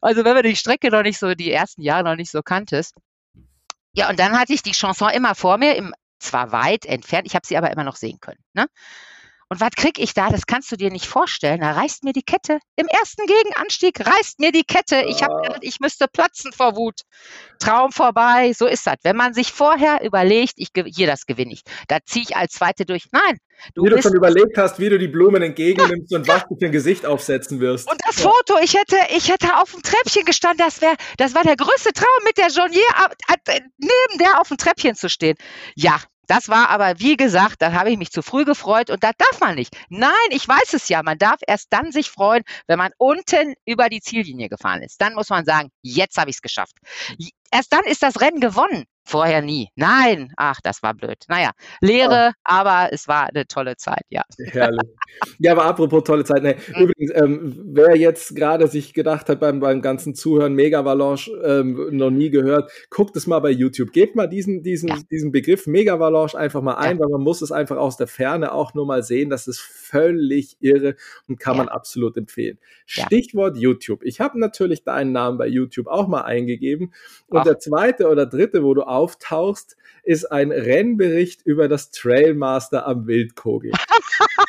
[0.00, 2.94] Also wenn man die Strecke noch nicht so, die ersten Jahre noch nicht so kanntest.
[3.94, 5.92] Ja, und dann hatte ich die Chanson immer vor mir, im,
[6.22, 8.42] zwar weit entfernt, ich habe sie aber immer noch sehen können.
[8.54, 8.66] Ne?
[9.52, 10.30] Und was krieg ich da?
[10.30, 11.60] Das kannst du dir nicht vorstellen.
[11.60, 12.58] Da reißt mir die Kette.
[12.74, 15.04] Im ersten Gegenanstieg reißt mir die Kette.
[15.06, 17.02] Ich habe gedacht, ich müsste platzen vor Wut.
[17.58, 18.54] Traum vorbei.
[18.54, 18.94] So ist das.
[19.02, 22.86] Wenn man sich vorher überlegt, ich hier das gewinne ich, da ziehe ich als Zweite
[22.86, 23.08] durch.
[23.12, 23.36] Nein.
[23.74, 26.56] Du wie du schon überlegt hast, wie du die Blumen entgegennimmst ja, und was du
[26.58, 27.90] für ein Gesicht aufsetzen wirst.
[27.90, 28.30] Und das ja.
[28.30, 31.92] Foto, ich hätte, ich hätte auf dem Treppchen gestanden, das wäre, das war der größte
[31.92, 32.86] Traum, mit der Jonier
[33.76, 35.36] neben der auf dem Treppchen zu stehen.
[35.76, 39.12] Ja, das war aber, wie gesagt, da habe ich mich zu früh gefreut und das
[39.18, 39.76] darf man nicht.
[39.88, 41.02] Nein, ich weiß es ja.
[41.02, 45.00] Man darf erst dann sich freuen, wenn man unten über die Ziellinie gefahren ist.
[45.00, 46.76] Dann muss man sagen, jetzt habe ich es geschafft.
[47.50, 48.84] Erst dann ist das Rennen gewonnen.
[49.04, 49.68] Vorher nie.
[49.74, 51.24] Nein, ach, das war blöd.
[51.28, 51.50] Naja,
[51.80, 52.32] Lehre, ja.
[52.44, 54.22] aber es war eine tolle Zeit, ja.
[54.38, 54.88] Herrlich.
[55.38, 56.82] Ja, aber apropos tolle Zeit, ne, mhm.
[56.82, 62.10] übrigens, ähm, wer jetzt gerade sich gedacht hat beim, beim ganzen Zuhören, Megavalanche ähm, noch
[62.10, 63.92] nie gehört, guckt es mal bei YouTube.
[63.92, 64.98] Gebt mal diesen, diesen, ja.
[65.10, 67.02] diesen Begriff Megavalanche einfach mal ein, ja.
[67.02, 69.30] weil man muss es einfach aus der Ferne auch nur mal sehen.
[69.30, 70.94] Das ist völlig irre
[71.28, 72.58] und kann man absolut empfehlen.
[72.86, 74.02] Stichwort YouTube.
[74.04, 76.92] Ich habe natürlich deinen Namen bei YouTube auch mal eingegeben.
[77.28, 77.44] Und ach.
[77.44, 83.72] der zweite oder dritte, wo du auftauchst, ist ein Rennbericht über das Trailmaster am Wildkogel.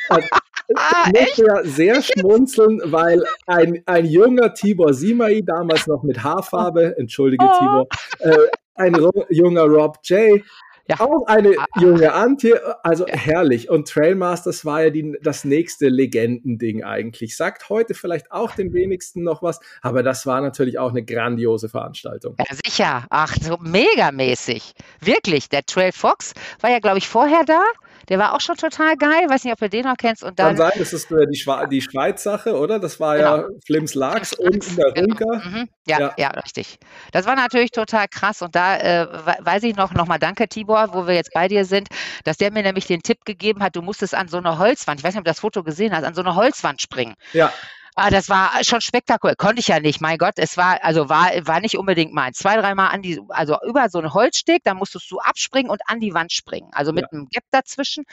[0.09, 0.27] Also,
[0.75, 6.23] ah, ich musste ja sehr schmunzeln, weil ein, ein junger Tibor Simai, damals noch mit
[6.23, 7.59] Haarfarbe, entschuldige oh.
[7.59, 7.87] Tibor,
[8.19, 8.95] äh, ein
[9.29, 10.41] junger Rob J.,
[10.89, 10.99] ja.
[10.99, 11.81] Auch eine ah, ah.
[11.81, 13.15] junge Antje, also ja.
[13.15, 13.69] herrlich.
[13.69, 17.37] Und Trailmasters war ja die, das nächste Legendending eigentlich.
[17.37, 21.69] Sagt heute vielleicht auch den wenigsten noch was, aber das war natürlich auch eine grandiose
[21.69, 22.35] Veranstaltung.
[22.37, 23.05] Ja, sicher.
[23.09, 24.73] Ach, so megamäßig.
[24.99, 25.47] Wirklich.
[25.47, 27.63] Der Trail Fox war ja, glaube ich, vorher da.
[28.09, 29.29] Der war auch schon total geil.
[29.29, 30.23] Weiß nicht, ob du den noch kennst.
[30.23, 32.79] Und dann, Kann sein, das ist äh, die, Schwe die Schweiz-Sache, oder?
[32.79, 33.37] Das war genau.
[33.37, 35.15] ja Flims Lachs und in der genau.
[35.15, 35.49] Runker.
[35.49, 35.69] Mhm.
[35.87, 36.79] Ja, ja, ja, richtig.
[37.11, 38.41] Das war natürlich total krass.
[38.41, 39.07] Und da äh,
[39.39, 41.89] weiß ich noch, nochmal danke, Tibor, wo wir jetzt bei dir sind,
[42.23, 45.03] dass der mir nämlich den Tipp gegeben hat, du musstest an so eine Holzwand, ich
[45.03, 47.15] weiß nicht, ob du das Foto gesehen hast, an so eine Holzwand springen.
[47.33, 47.51] Ja.
[47.95, 49.35] Ah, das war schon spektakulär.
[49.35, 50.33] Konnte ich ja nicht, mein Gott.
[50.37, 52.33] Es war, also war, war nicht unbedingt mein.
[52.33, 55.99] Zwei, dreimal an die, also über so einen Holzsteg, da musstest du abspringen und an
[55.99, 56.69] die Wand springen.
[56.71, 57.09] Also mit ja.
[57.11, 58.05] einem Gap dazwischen.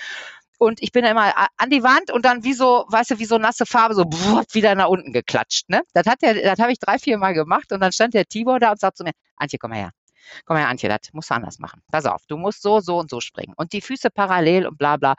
[0.58, 3.38] Und ich bin immer an die Wand und dann wie so, weißt du, wie so
[3.38, 4.04] nasse Farbe, so
[4.52, 5.70] wieder nach unten geklatscht.
[5.70, 5.80] Ne?
[5.94, 8.60] Das hat der, das habe ich drei, vier Mal gemacht und dann stand der Tibor
[8.60, 9.90] da und sagt zu mir, Antje, komm mal her.
[10.44, 11.80] Komm her, Antje, das musst du anders machen.
[11.90, 13.54] Pass auf, du musst so, so und so springen.
[13.56, 15.14] Und die Füße parallel und bla bla.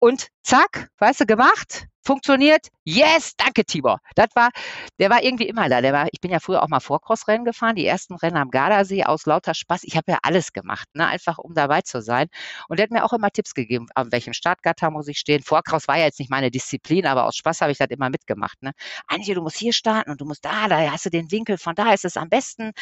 [0.00, 2.68] Und zack, weißt du, gemacht, funktioniert.
[2.84, 3.98] Yes, danke Tibor.
[4.14, 4.50] Das war,
[4.98, 5.80] der war irgendwie immer da.
[5.80, 9.04] Der war, ich bin ja früher auch mal Vorcross-Rennen gefahren, die ersten Rennen am Gardasee
[9.04, 9.84] aus lauter Spaß.
[9.84, 12.28] Ich habe ja alles gemacht, ne, einfach um dabei zu sein.
[12.68, 15.42] Und der hat mir auch immer Tipps gegeben, an welchem Startgatter muss ich stehen.
[15.42, 18.62] Vorcross war ja jetzt nicht meine Disziplin, aber aus Spaß habe ich das immer mitgemacht.
[18.62, 18.72] Ne.
[19.08, 21.74] Antje, du musst hier starten und du musst da, da hast du den Winkel, von
[21.74, 22.72] da ist es am besten.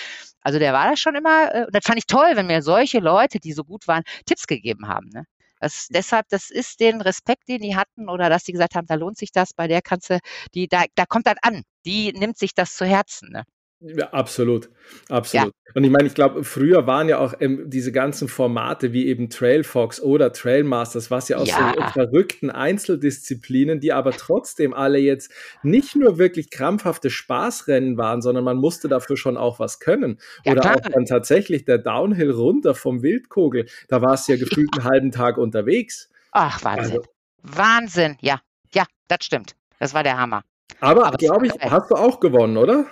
[0.42, 2.98] Also der war da schon immer, äh, und das fand ich toll, wenn mir solche
[3.00, 5.08] Leute, die so gut waren, Tipps gegeben haben.
[5.12, 5.24] Ne.
[5.62, 8.96] Das, deshalb, das ist den Respekt, den die hatten oder dass die gesagt haben, da
[8.96, 10.18] lohnt sich das, bei der kannst du,
[10.54, 11.62] die, da, da kommt das an.
[11.86, 13.30] Die nimmt sich das zu Herzen.
[13.30, 13.44] Ne?
[13.84, 14.68] Ja, absolut,
[15.08, 15.48] absolut.
[15.48, 15.72] Ja.
[15.74, 19.28] Und ich meine, ich glaube, früher waren ja auch ähm, diese ganzen Formate wie eben
[19.28, 21.74] Trailfox oder Trailmasters, was ja aus ja.
[21.74, 25.32] so verrückten Einzeldisziplinen, die aber trotzdem alle jetzt
[25.64, 30.18] nicht nur wirklich krampfhafte Spaßrennen waren, sondern man musste dafür schon auch was können.
[30.44, 30.76] Ja, oder klar.
[30.76, 35.10] auch dann tatsächlich der Downhill runter vom Wildkogel, da war es ja gefühlt einen halben
[35.10, 36.08] Tag unterwegs.
[36.30, 36.98] Ach, Wahnsinn.
[36.98, 37.02] Also,
[37.42, 38.40] Wahnsinn, ja,
[38.72, 39.56] ja, das stimmt.
[39.80, 40.42] Das war der Hammer.
[40.80, 42.86] Aber, aber glaube ich, hast du auch gewonnen, oder?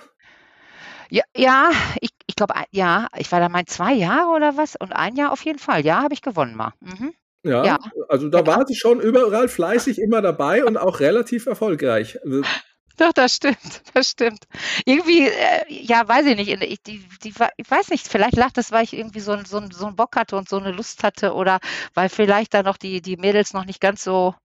[1.11, 4.93] Ja, ja ich, ich glaube, ja, ich war da mal zwei Jahre oder was und
[4.93, 5.85] ein Jahr auf jeden Fall.
[5.85, 6.73] Ja, habe ich gewonnen mal.
[6.79, 7.13] Mhm.
[7.43, 8.47] Ja, ja, also da ja.
[8.47, 12.17] war sie schon überall fleißig immer dabei und auch relativ erfolgreich.
[12.23, 12.41] Also
[12.97, 14.43] Doch, das stimmt, das stimmt.
[14.85, 18.71] Irgendwie, äh, ja, weiß ich nicht, ich, die, die, ich weiß nicht, vielleicht lag das,
[18.71, 21.59] weil ich irgendwie so, so, so einen Bock hatte und so eine Lust hatte oder
[21.95, 24.35] weil vielleicht da noch die, die Mädels noch nicht ganz so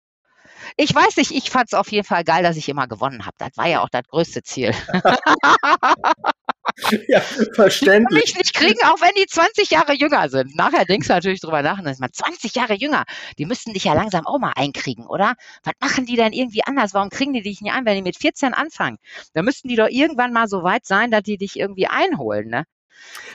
[0.76, 3.36] ich weiß nicht, ich fand es auf jeden Fall geil, dass ich immer gewonnen habe.
[3.38, 4.72] Das war ja auch das größte Ziel.
[7.08, 8.24] ja, verständlich.
[8.26, 10.54] Ich nicht kriegen, auch wenn die 20 Jahre jünger sind.
[10.56, 13.04] Nachher denkst du natürlich drüber nach, ist man 20 Jahre jünger.
[13.38, 15.34] Die müssten dich ja langsam auch mal einkriegen, oder?
[15.64, 16.92] Was machen die denn irgendwie anders?
[16.92, 18.98] Warum kriegen die dich nicht ein, wenn die mit 14 anfangen?
[19.32, 22.64] Da müssten die doch irgendwann mal so weit sein, dass die dich irgendwie einholen, ne?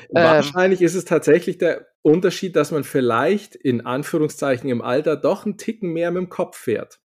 [0.09, 5.45] Wahrscheinlich ähm, ist es tatsächlich der Unterschied, dass man vielleicht in Anführungszeichen im Alter doch
[5.45, 6.99] einen Ticken mehr mit dem Kopf fährt.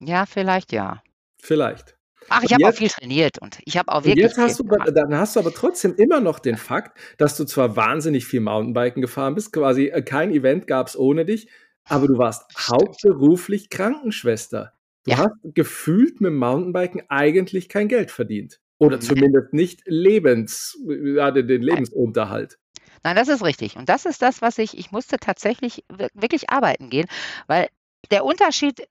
[0.00, 1.02] Ja, vielleicht ja.
[1.38, 1.95] Vielleicht.
[2.28, 4.24] Ach, ich habe auch viel trainiert und ich habe auch wirklich.
[4.24, 7.76] Jetzt hast du, dann hast du aber trotzdem immer noch den Fakt, dass du zwar
[7.76, 11.48] wahnsinnig viel Mountainbiken gefahren bist, quasi äh, kein Event gab es ohne dich,
[11.84, 14.72] aber du warst hauptberuflich Krankenschwester.
[15.04, 15.18] Du ja.
[15.18, 18.60] hast gefühlt mit Mountainbiken eigentlich kein Geld verdient.
[18.78, 22.58] Oder zumindest nicht Lebens, ja, den Lebensunterhalt.
[23.02, 23.76] Nein, das ist richtig.
[23.76, 27.06] Und das ist das, was ich, ich musste tatsächlich wirklich arbeiten gehen,
[27.46, 27.68] weil
[28.10, 28.86] der Unterschied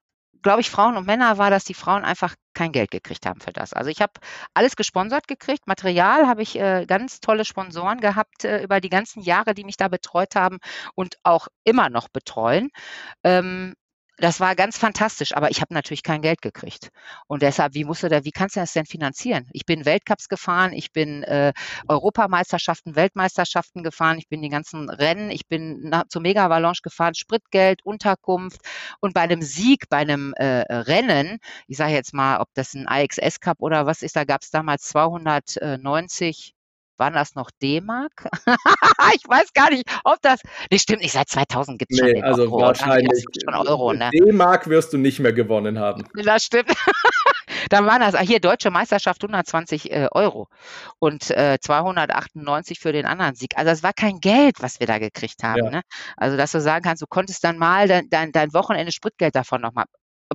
[0.45, 3.51] glaube ich, Frauen und Männer war, dass die Frauen einfach kein Geld gekriegt haben für
[3.51, 3.73] das.
[3.73, 4.13] Also ich habe
[4.53, 5.65] alles gesponsert gekriegt.
[5.65, 9.75] Material habe ich äh, ganz tolle Sponsoren gehabt äh, über die ganzen Jahre, die mich
[9.75, 10.59] da betreut haben
[10.93, 12.69] und auch immer noch betreuen.
[13.23, 13.73] Ähm,
[14.17, 16.89] das war ganz fantastisch, aber ich habe natürlich kein Geld gekriegt.
[17.27, 19.47] Und deshalb, wie musst du da, wie kannst du das denn finanzieren?
[19.51, 21.53] Ich bin Weltcups gefahren, ich bin äh,
[21.87, 27.15] Europameisterschaften, Weltmeisterschaften gefahren, ich bin die ganzen Rennen, ich bin nach, zur Mega Avalanche gefahren,
[27.15, 28.61] Spritgeld, Unterkunft
[29.01, 32.87] und bei einem Sieg, bei einem äh, Rennen, ich sage jetzt mal, ob das ein
[32.89, 36.55] IXS Cup oder was ist, da gab es damals 290
[36.97, 38.27] waren das noch D-Mark?
[39.15, 40.41] ich weiß gar nicht, ob das.
[40.71, 42.61] Nee, stimmt nicht, seit 2000 gibt es nee, schon also Euro.
[42.61, 43.23] Wahrscheinlich.
[43.43, 44.09] Schon Euro, ne?
[44.11, 46.07] D-Mark wirst du nicht mehr gewonnen haben.
[46.25, 46.69] Das stimmt.
[47.69, 50.47] Dann waren das, ah, hier deutsche Meisterschaft 120 äh, Euro
[50.99, 53.57] und äh, 298 für den anderen Sieg.
[53.57, 55.65] Also es war kein Geld, was wir da gekriegt haben.
[55.65, 55.69] Ja.
[55.69, 55.81] Ne?
[56.17, 59.61] Also dass du sagen kannst, du konntest dann mal dein, dein, dein Wochenende Spritgeld davon
[59.61, 59.85] nochmal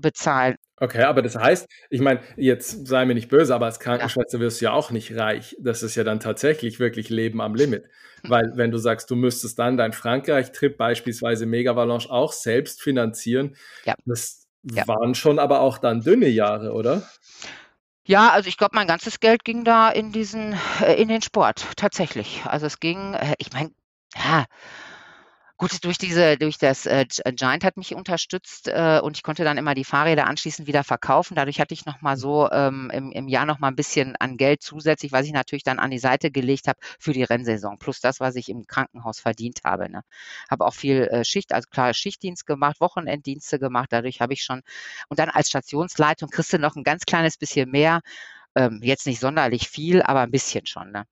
[0.01, 0.57] bezahlen.
[0.83, 4.45] Okay, aber das heißt, ich meine, jetzt sei mir nicht böse, aber als Krankenschwester ja.
[4.45, 5.55] wirst du ja auch nicht reich.
[5.61, 7.85] Das ist ja dann tatsächlich wirklich Leben am Limit.
[8.23, 13.57] Weil wenn du sagst, du müsstest dann deinen Frankreich-Trip beispielsweise Mega Valanche auch selbst finanzieren,
[13.85, 13.95] ja.
[14.07, 14.89] das ja.
[14.89, 17.03] waren schon aber auch dann dünne Jahre, oder?
[18.07, 21.67] Ja, also ich glaube, mein ganzes Geld ging da in diesen, äh, in den Sport,
[21.77, 22.41] tatsächlich.
[22.47, 23.71] Also es ging, äh, ich meine,
[24.17, 24.47] ja,
[25.61, 29.45] Gut, durch diese, durch das äh, äh, Giant hat mich unterstützt äh, und ich konnte
[29.45, 31.35] dann immer die Fahrräder anschließend wieder verkaufen.
[31.35, 34.39] Dadurch hatte ich noch mal so ähm, im, im Jahr noch mal ein bisschen an
[34.39, 38.01] Geld zusätzlich, was ich natürlich dann an die Seite gelegt habe für die Rennsaison, plus
[38.01, 39.91] das, was ich im Krankenhaus verdient habe.
[39.91, 40.01] Ne.
[40.51, 43.89] Habe auch viel äh, Schicht, also klar Schichtdienst gemacht, Wochenenddienste gemacht.
[43.93, 44.63] Dadurch habe ich schon
[45.09, 48.01] und dann als Stationsleitung kriegst du noch ein ganz kleines bisschen mehr.
[48.55, 50.91] Ähm, jetzt nicht sonderlich viel, aber ein bisschen schon.
[50.91, 51.05] Ne?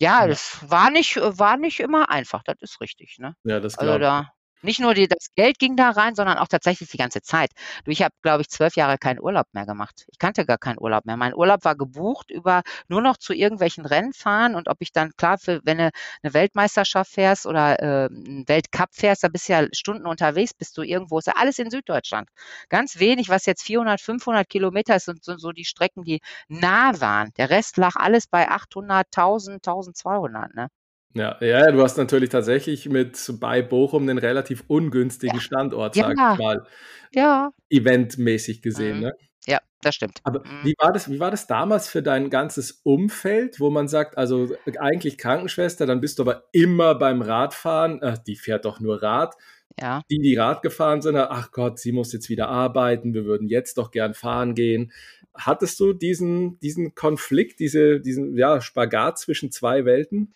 [0.00, 3.36] Ja, das war nicht äh, war nicht immer einfach, das ist richtig, ne?
[3.44, 4.32] Ja, das Also, da
[4.64, 7.50] nicht nur die das Geld ging da rein, sondern auch tatsächlich die ganze Zeit.
[7.84, 10.06] Du, ich habe, glaube ich, zwölf Jahre keinen Urlaub mehr gemacht.
[10.10, 11.16] Ich kannte gar keinen Urlaub mehr.
[11.16, 15.12] Mein Urlaub war gebucht über nur noch zu irgendwelchen Rennen fahren und ob ich dann,
[15.16, 15.90] klar, für, wenn du
[16.22, 20.76] eine Weltmeisterschaft fährst oder äh, einen Weltcup fährst, da bist du ja Stunden unterwegs, bist
[20.78, 22.28] du irgendwo, ist ja alles in Süddeutschland.
[22.68, 27.00] Ganz wenig, was jetzt 400, 500 Kilometer ist, sind so, so die Strecken, die nah
[27.00, 27.32] waren.
[27.36, 30.68] Der Rest lag alles bei 800, 1000, 1200, ne?
[31.16, 35.40] Ja, ja, du hast natürlich tatsächlich mit bei Bochum einen relativ ungünstigen Ja.
[35.40, 36.04] Standort, Ja.
[36.08, 36.66] sag ich mal,
[37.12, 37.50] Ja.
[37.70, 39.02] eventmäßig gesehen, Mhm.
[39.04, 39.12] ne?
[39.46, 40.18] Ja, das stimmt.
[40.24, 40.64] Aber Mhm.
[40.64, 44.48] wie war das wie war das damals für dein ganzes Umfeld, wo man sagt, also
[44.80, 49.34] eigentlich Krankenschwester, dann bist du aber immer beim Radfahren, äh, die fährt doch nur Rad.
[49.80, 50.02] Ja.
[50.10, 53.78] Die, die Rad gefahren sind, ach Gott, sie muss jetzt wieder arbeiten, wir würden jetzt
[53.78, 54.90] doch gern fahren gehen.
[55.36, 60.32] Hattest du diesen diesen Konflikt, diese diesen, ja, Spagat zwischen 2 Welten?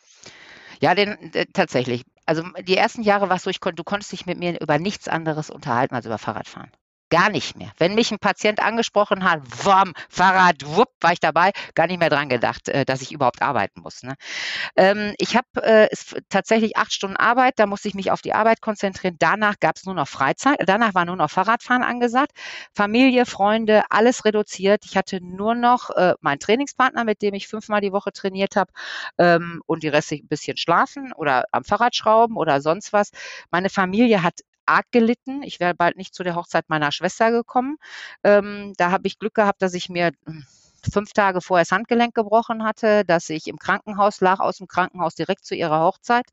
[0.80, 2.02] Ja, den äh, tatsächlich.
[2.26, 5.08] Also die ersten Jahre war's so, ich kon du konntest dich mit mir über nichts
[5.08, 6.70] anderes unterhalten als über Fahrradfahren.
[7.10, 7.72] Gar nicht mehr.
[7.78, 12.10] Wenn mich ein Patient angesprochen hat, wom, Fahrrad, wupp, war ich dabei, gar nicht mehr
[12.10, 14.02] dran gedacht, äh, dass ich überhaupt arbeiten muss.
[14.02, 14.14] Ne?
[14.76, 15.88] Ähm, ich habe äh,
[16.28, 19.16] tatsächlich acht Stunden Arbeit, da musste ich mich auf die Arbeit konzentrieren.
[19.18, 22.32] Danach gab es nur noch Freizeit, danach war nur noch Fahrradfahren angesagt.
[22.74, 24.84] Familie, Freunde, alles reduziert.
[24.84, 28.70] Ich hatte nur noch äh, meinen Trainingspartner, mit dem ich fünfmal die Woche trainiert habe
[29.16, 33.12] ähm, und die Reste ein bisschen schlafen oder am Fahrrad schrauben oder sonst was.
[33.50, 35.42] Meine Familie hat arg gelitten.
[35.42, 37.76] Ich wäre bald nicht zu der Hochzeit meiner Schwester gekommen.
[38.24, 40.44] Ähm, da habe ich Glück gehabt, dass ich mir hm,
[40.92, 45.14] fünf Tage vorher das Handgelenk gebrochen hatte, dass ich im Krankenhaus lag, aus dem Krankenhaus
[45.14, 46.26] direkt zu ihrer Hochzeit.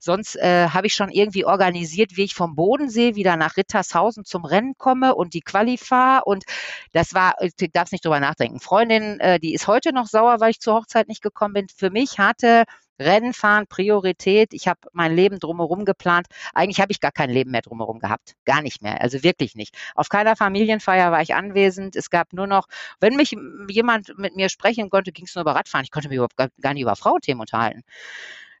[0.00, 4.44] Sonst äh, habe ich schon irgendwie organisiert, wie ich vom Bodensee wieder nach Rittershausen zum
[4.44, 6.24] Rennen komme und die Quali fahre.
[6.24, 6.44] Und
[6.92, 8.60] das war, ich darf nicht drüber nachdenken.
[8.60, 11.66] Freundin, äh, die ist heute noch sauer, weil ich zur Hochzeit nicht gekommen bin.
[11.68, 12.64] Für mich hatte
[12.98, 14.54] Rennenfahren Priorität.
[14.54, 16.26] Ich habe mein Leben drumherum geplant.
[16.54, 18.34] Eigentlich habe ich gar kein Leben mehr drumherum gehabt.
[18.44, 19.00] Gar nicht mehr.
[19.00, 19.76] Also wirklich nicht.
[19.94, 21.96] Auf keiner Familienfeier war ich anwesend.
[21.96, 22.66] Es gab nur noch,
[23.00, 23.36] wenn mich
[23.68, 25.84] jemand mit mir sprechen konnte, ging es nur über Radfahren.
[25.84, 27.82] Ich konnte mich überhaupt gar nicht über Frauenthemen unterhalten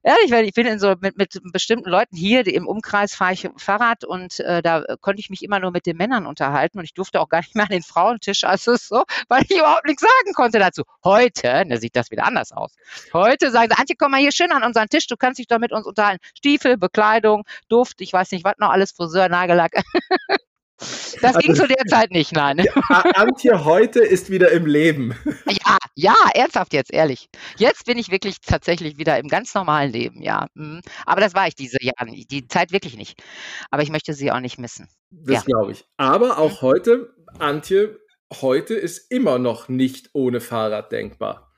[0.04, 3.48] ehrlich, weil ich bin in so mit, mit bestimmten Leuten hier im Umkreis fahre ich
[3.56, 6.94] Fahrrad und äh, da konnte ich mich immer nur mit den Männern unterhalten und ich
[6.94, 10.34] durfte auch gar nicht mehr an den Frauentisch, also so, weil ich überhaupt nichts sagen
[10.34, 10.82] konnte dazu.
[11.02, 12.74] Heute, da sieht das wieder anders aus.
[13.12, 15.58] Heute sagen sie, Antje, komm mal hier schön an unseren Tisch, du kannst dich doch
[15.58, 16.22] mit uns unterhalten.
[16.36, 19.72] Stiefel, Bekleidung, Duft, ich weiß nicht, was noch alles, Friseur, Nagellack.
[20.78, 22.64] Das ging also, zu der Zeit nicht, nein.
[23.14, 25.16] Antje heute ist wieder im Leben.
[25.48, 27.28] Ja, ja, ernsthaft jetzt, ehrlich.
[27.56, 30.48] Jetzt bin ich wirklich tatsächlich wieder im ganz normalen Leben, ja.
[30.54, 30.80] Mhm.
[31.06, 33.22] Aber das war ich diese Jahre, die Zeit wirklich nicht.
[33.70, 34.88] Aber ich möchte sie auch nicht missen.
[35.10, 35.40] Das ja.
[35.42, 35.84] glaube ich.
[35.96, 36.66] Aber auch mhm.
[36.66, 37.98] heute, Antje,
[38.40, 41.52] heute ist immer noch nicht ohne Fahrrad denkbar.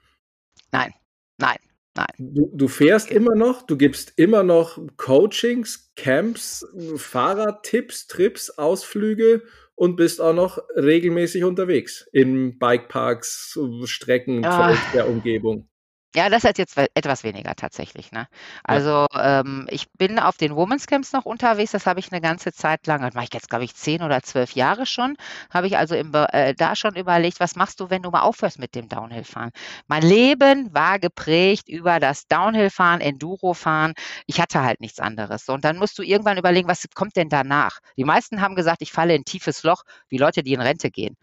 [0.73, 0.93] Nein,
[1.39, 1.57] nein.
[1.97, 2.07] Nein.
[2.19, 6.67] Du, du, fährst immer noch, du gibst immer noch Coachings, Camps,
[6.97, 9.43] Fahrradtipps, Trips, Ausflüge
[9.75, 14.77] und bist auch noch regelmäßig unterwegs in Bikeparks, Strecken ah.
[14.95, 15.69] der Umgebung.
[16.17, 18.11] Ja, das ist jetzt etwas weniger tatsächlich.
[18.11, 18.27] Ne?
[18.65, 19.41] Also ja.
[19.41, 21.73] ähm, ich bin auf den Women's Camps noch unterwegs.
[21.73, 24.23] Das habe ich eine ganze Zeit lang, das mache ich jetzt glaube ich zehn oder
[24.23, 25.19] zwölf Jahre schon.
[25.51, 28.59] Habe ich also im, äh, da schon überlegt, was machst du, wenn du mal aufhörst
[28.59, 29.51] mit dem Downhill-Fahren?
[29.89, 33.93] Mein Leben war geprägt über das Downhill-Fahren, Enduro-Fahren.
[34.25, 35.47] Ich hatte halt nichts anderes.
[35.51, 37.81] Und dann musst du irgendwann überlegen, was kommt denn danach?
[37.99, 40.91] Die meisten haben gesagt, ich falle in ein tiefes Loch, wie Leute, die in Rente
[40.91, 41.15] gehen.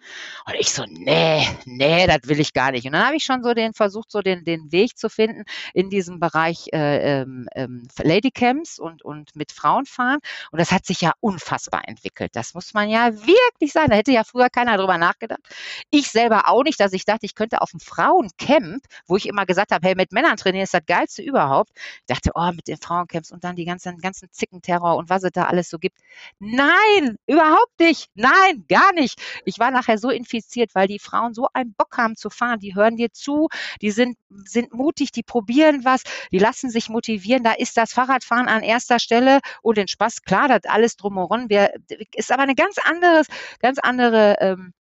[0.45, 2.85] Und ich so, nee, nee, das will ich gar nicht.
[2.85, 5.43] Und dann habe ich schon so den versucht, so den, den Weg Weg zu finden
[5.73, 10.19] in diesem Bereich äh, ähm, ähm, Ladycams und, und mit Frauen fahren.
[10.51, 12.31] Und das hat sich ja unfassbar entwickelt.
[12.35, 13.89] Das muss man ja wirklich sagen.
[13.91, 15.41] Da hätte ja früher keiner drüber nachgedacht.
[15.89, 19.45] Ich selber auch nicht, dass ich dachte, ich könnte auf dem Frauencamp, wo ich immer
[19.45, 21.71] gesagt habe, hey, mit Männern trainieren ist das Geilste überhaupt.
[21.75, 25.31] Ich dachte, oh, mit den Frauencamps und dann die ganzen, ganzen Zickenterror und was es
[25.31, 25.97] da alles so gibt.
[26.39, 28.09] Nein, überhaupt nicht.
[28.15, 29.19] Nein, gar nicht.
[29.45, 32.59] Ich war nachher so infiziert, weil die Frauen so einen Bock haben zu fahren.
[32.59, 33.49] Die hören dir zu,
[33.81, 37.43] die sind, sind mutig, die probieren was, die lassen sich motivieren.
[37.43, 41.49] Da ist das Fahrradfahren an erster Stelle und den Spaß, klar, das alles drumherum.
[41.49, 41.73] Wir,
[42.15, 43.27] ist aber eine ganz anderes,
[43.59, 44.73] ganz andere ähm,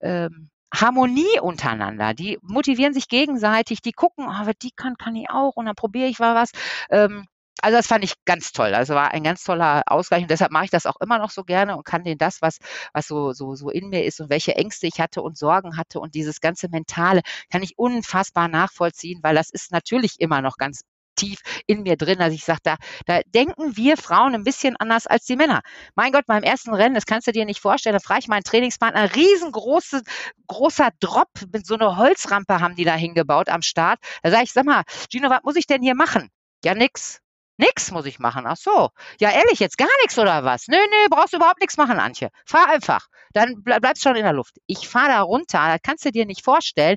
[0.00, 2.14] ähm, Harmonie untereinander.
[2.14, 6.08] Die motivieren sich gegenseitig, die gucken, oh, die kann, kann ich auch und dann probiere
[6.08, 6.52] ich mal was.
[6.90, 7.26] Ähm,
[7.62, 8.74] also das fand ich ganz toll.
[8.74, 11.44] Also war ein ganz toller Ausgleich und deshalb mache ich das auch immer noch so
[11.44, 12.58] gerne und kann denen das, was,
[12.92, 16.00] was so, so, so in mir ist und welche Ängste ich hatte und Sorgen hatte
[16.00, 20.82] und dieses ganze Mentale, kann ich unfassbar nachvollziehen, weil das ist natürlich immer noch ganz
[21.16, 25.06] tief in mir drin, dass ich sage, da, da denken wir Frauen ein bisschen anders
[25.06, 25.60] als die Männer.
[25.94, 28.44] Mein Gott, beim ersten Rennen, das kannst du dir nicht vorstellen, da frage ich meinen
[28.44, 30.02] Trainingspartner, riesengroße,
[30.46, 33.98] großer Drop mit so einer Holzrampe haben die da hingebaut am Start.
[34.22, 36.30] Da sage ich, sag mal, Gino, was muss ich denn hier machen?
[36.64, 37.20] Ja, nix.
[37.60, 38.46] Nix muss ich machen.
[38.46, 38.88] Ach so.
[39.20, 40.66] Ja, ehrlich, jetzt gar nichts oder was?
[40.68, 42.30] Nö, nö, brauchst du überhaupt nichts machen, Antje.
[42.46, 43.06] Fahr einfach.
[43.34, 44.56] Dann bleibst schon in der Luft.
[44.66, 46.96] Ich fahre da runter, das kannst du dir nicht vorstellen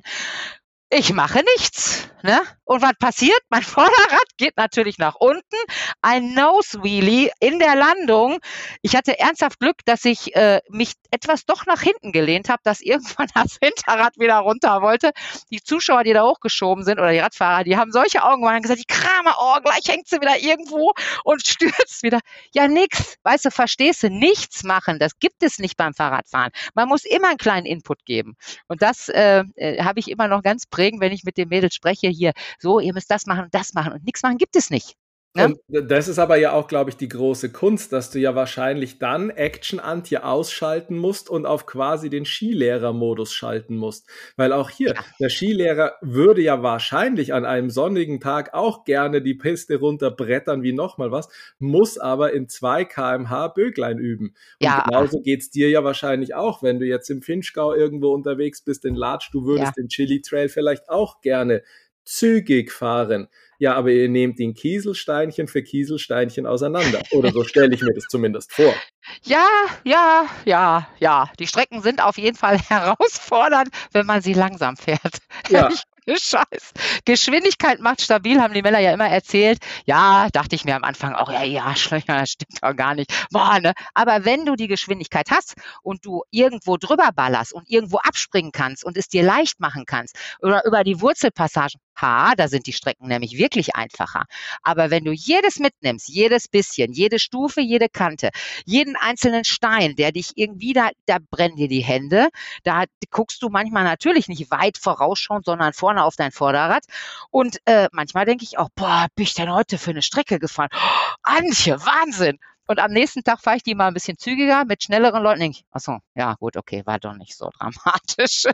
[0.94, 2.08] ich mache nichts.
[2.22, 2.40] Ne?
[2.64, 3.38] Und was passiert?
[3.50, 5.56] Mein Vorderrad geht natürlich nach unten.
[6.00, 8.38] Ein Nose Wheelie in der Landung.
[8.80, 12.80] Ich hatte ernsthaft Glück, dass ich äh, mich etwas doch nach hinten gelehnt habe, dass
[12.80, 15.10] irgendwann das Hinterrad wieder runter wollte.
[15.50, 18.80] Die Zuschauer, die da hochgeschoben sind oder die Radfahrer, die haben solche Augen und gesagt,
[18.80, 20.92] die Kramer, oh, gleich hängt sie wieder irgendwo
[21.24, 22.20] und stürzt wieder.
[22.54, 23.16] Ja, nix.
[23.22, 24.08] Weißt du, verstehst du?
[24.08, 24.98] Nichts machen.
[24.98, 26.52] Das gibt es nicht beim Fahrradfahren.
[26.74, 28.36] Man muss immer einen kleinen Input geben.
[28.68, 31.74] Und das äh, äh habe ich immer noch ganz prägend, wenn ich mit den Mädels
[31.74, 34.70] spreche, hier, so, ihr müsst das machen und das machen und nichts machen gibt es
[34.70, 34.96] nicht.
[35.36, 35.46] Ne?
[35.46, 39.00] Und das ist aber ja auch, glaube ich, die große Kunst, dass du ja wahrscheinlich
[39.00, 44.08] dann Action Anti ausschalten musst und auf quasi den Skilehrer-Modus schalten musst.
[44.36, 45.04] Weil auch hier, ja.
[45.18, 50.72] der Skilehrer würde ja wahrscheinlich an einem sonnigen Tag auch gerne die Piste runterbrettern wie
[50.72, 51.28] nochmal was,
[51.58, 54.36] muss aber in 2 kmh Böglein üben.
[54.60, 54.84] Und ja.
[54.88, 58.94] genauso geht's dir ja wahrscheinlich auch, wenn du jetzt im Finchgau irgendwo unterwegs bist, in
[58.94, 59.82] Latsch, du würdest ja.
[59.82, 61.64] den Chili Trail vielleicht auch gerne
[62.04, 63.28] zügig fahren.
[63.58, 67.02] Ja, aber ihr nehmt den Kieselsteinchen für Kieselsteinchen auseinander.
[67.12, 68.74] Oder so stelle ich mir das zumindest vor.
[69.22, 69.46] Ja,
[69.84, 71.30] ja, ja, ja.
[71.38, 75.18] Die Strecken sind auf jeden Fall herausfordernd, wenn man sie langsam fährt.
[75.50, 75.68] Ja.
[76.08, 76.72] Scheiß.
[77.04, 79.58] Geschwindigkeit macht stabil, haben die Männer ja immer erzählt.
[79.86, 83.26] Ja, dachte ich mir am Anfang auch, ja, ja, Schlöcher, das stimmt doch gar nicht.
[83.30, 83.72] Boah, ne?
[83.94, 88.84] Aber wenn du die Geschwindigkeit hast und du irgendwo drüber ballerst und irgendwo abspringen kannst
[88.84, 93.08] und es dir leicht machen kannst oder über die Wurzelpassagen, ha, da sind die Strecken
[93.08, 94.24] nämlich wirklich einfacher.
[94.62, 98.30] Aber wenn du jedes mitnimmst, jedes bisschen, jede Stufe, jede Kante,
[98.64, 102.28] jeden einzelnen Stein, der dich irgendwie da, da brennen dir die Hände,
[102.64, 106.84] da guckst du manchmal natürlich nicht weit vorausschauen, sondern vorne vorne auf dein Vorderrad.
[107.30, 110.68] Und äh, manchmal denke ich auch, boah, bin ich denn heute für eine Strecke gefahren?
[110.74, 112.38] Oh, Antje, Wahnsinn!
[112.66, 115.40] Und am nächsten Tag fahre ich die mal ein bisschen zügiger mit schnelleren Leuten.
[115.40, 118.44] Denke ich, achso, ja gut, okay, war doch nicht so dramatisch.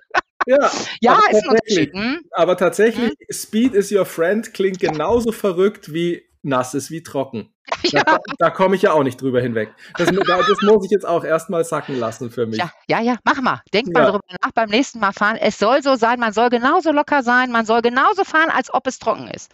[0.46, 0.58] Ja,
[1.00, 1.92] ja ist ein Unterschied.
[1.94, 2.20] Hm?
[2.32, 3.14] Aber tatsächlich, hm?
[3.30, 7.52] Speed is your friend klingt genauso verrückt wie nass ist wie trocken.
[7.92, 8.02] Ja.
[8.04, 9.72] Da, da komme ich ja auch nicht drüber hinweg.
[9.96, 12.58] Das, das, muss ich jetzt auch erstmal sacken lassen für mich.
[12.58, 13.62] Ja, ja, ja mach mal.
[13.72, 13.92] Denk ja.
[13.94, 15.36] mal darüber nach beim nächsten Mal fahren.
[15.36, 18.86] Es soll so sein, man soll genauso locker sein, man soll genauso fahren, als ob
[18.86, 19.50] es trocken ist.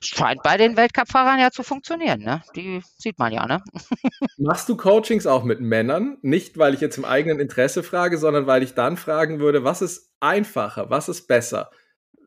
[0.00, 2.42] Scheint bei den Weltcup-Fahrern ja zu funktionieren, ne?
[2.54, 3.62] Die sieht man ja, ne?
[4.38, 6.16] Machst du Coachings auch mit Männern?
[6.22, 9.82] Nicht, weil ich jetzt im eigenen Interesse frage, sondern weil ich dann fragen würde, was
[9.82, 11.70] ist einfacher, was ist besser?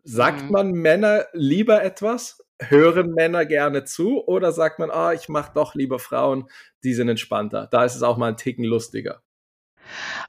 [0.04, 0.52] Sagt mhm.
[0.52, 5.76] man Männer lieber etwas hören Männer gerne zu oder sagt man, ah, ich mache doch
[5.76, 6.50] lieber Frauen,
[6.84, 7.68] die sind entspannter.
[7.72, 9.22] Da ist es auch mal ein Ticken lustiger.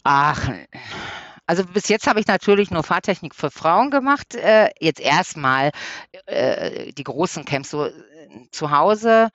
[0.05, 0.51] Ach,
[1.47, 4.35] also bis jetzt habe ich natürlich nur Fahrtechnik für Frauen gemacht.
[4.37, 5.72] Äh, jetzt erstmal
[6.26, 7.93] äh, die großen Camps so äh,
[8.53, 9.31] zu Hause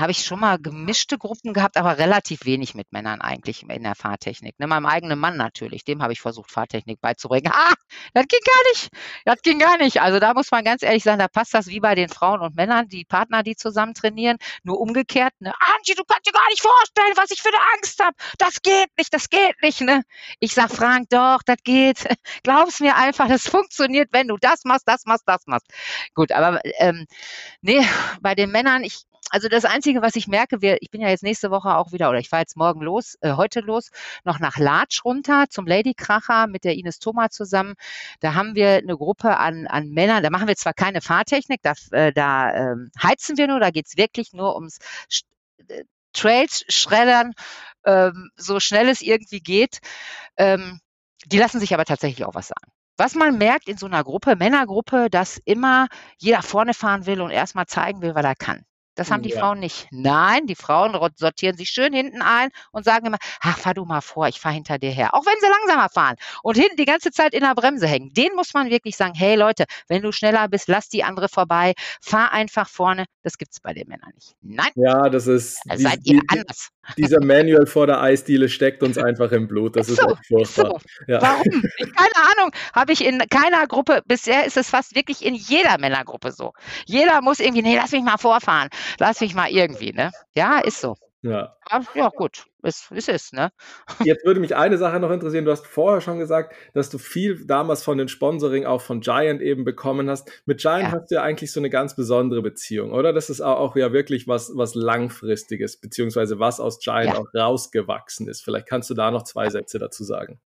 [0.00, 3.94] habe ich schon mal gemischte Gruppen gehabt, aber relativ wenig mit Männern eigentlich in der
[3.94, 4.58] Fahrtechnik.
[4.58, 7.52] Ne, meinem eigenen Mann natürlich, dem habe ich versucht, Fahrtechnik beizubringen.
[7.52, 7.74] Ah,
[8.14, 8.88] das ging gar nicht.
[9.24, 10.00] Das ging gar nicht.
[10.00, 12.56] Also da muss man ganz ehrlich sagen, da passt das wie bei den Frauen und
[12.56, 15.32] Männern, die Partner, die zusammen trainieren, nur umgekehrt.
[15.40, 15.52] Ne?
[15.74, 18.16] Angie, du kannst dir gar nicht vorstellen, was ich für eine Angst habe.
[18.38, 19.80] Das geht nicht, das geht nicht.
[19.80, 20.02] Ne?
[20.40, 21.98] Ich sag Frank, doch, das geht.
[22.42, 25.66] Glaub's mir einfach, das funktioniert, wenn du das machst, das machst, das machst.
[26.14, 27.06] Gut, aber ähm,
[27.60, 27.86] nee,
[28.20, 31.22] bei den Männern, ich also das Einzige, was ich merke, wir, ich bin ja jetzt
[31.22, 33.90] nächste Woche auch wieder, oder ich fahre jetzt morgen los, äh, heute los,
[34.24, 37.74] noch nach Latsch runter zum Ladykracher mit der Ines Thoma zusammen.
[38.20, 41.72] Da haben wir eine Gruppe an, an Männern, da machen wir zwar keine Fahrtechnik, da,
[41.92, 44.78] äh, da äh, heizen wir nur, da geht's wirklich nur ums
[45.68, 47.32] äh, Trails schreddern,
[47.84, 49.78] ähm, so schnell es irgendwie geht.
[50.36, 50.80] Ähm,
[51.26, 52.72] die lassen sich aber tatsächlich auch was sagen.
[52.96, 57.30] Was man merkt in so einer Gruppe, Männergruppe, dass immer jeder vorne fahren will und
[57.30, 58.64] erstmal zeigen will, was er kann.
[58.98, 59.38] Das haben die ja.
[59.38, 59.86] Frauen nicht.
[59.92, 64.00] Nein, die Frauen sortieren sich schön hinten ein und sagen immer, ach, fahr du mal
[64.00, 65.14] vor, ich fahr hinter dir her.
[65.14, 68.12] Auch wenn sie langsamer fahren und hinten die ganze Zeit in der Bremse hängen.
[68.12, 71.74] Den muss man wirklich sagen, hey Leute, wenn du schneller bist, lass die andere vorbei,
[72.00, 73.04] fahr einfach vorne.
[73.22, 74.34] Das gibt es bei den Männern nicht.
[74.42, 74.70] Nein.
[74.74, 75.60] Ja, das ist.
[75.66, 76.70] Da seid ihr anders.
[76.96, 79.76] Dieser Manual vor der Eisdiele steckt uns einfach im Blut.
[79.76, 80.80] Das ist, so, echt furchtbar.
[80.80, 81.04] So.
[81.06, 81.20] Ja.
[81.20, 81.44] Warum?
[81.44, 82.52] keine Ahnung.
[82.74, 86.52] Habe ich in keiner Gruppe, bisher ist es fast wirklich in jeder Männergruppe so.
[86.86, 88.68] Jeder muss irgendwie, nee, lass mich mal vorfahren.
[88.98, 90.10] Lass mich mal irgendwie, ne?
[90.34, 90.96] Ja, ist so.
[91.22, 91.56] Ja.
[91.94, 92.44] Ja, gut.
[92.62, 93.50] Es, es ist, ne?
[94.04, 95.44] Jetzt würde mich eine Sache noch interessieren.
[95.44, 99.40] Du hast vorher schon gesagt, dass du viel damals von den Sponsoring auch von Giant
[99.42, 100.30] eben bekommen hast.
[100.46, 100.92] Mit Giant ja.
[100.92, 103.12] hast du ja eigentlich so eine ganz besondere Beziehung, oder?
[103.12, 107.18] Das ist auch, ja wirklich was, was langfristiges, beziehungsweise was aus Giant ja.
[107.18, 108.42] auch rausgewachsen ist.
[108.42, 110.40] Vielleicht kannst du da noch zwei Sätze dazu sagen.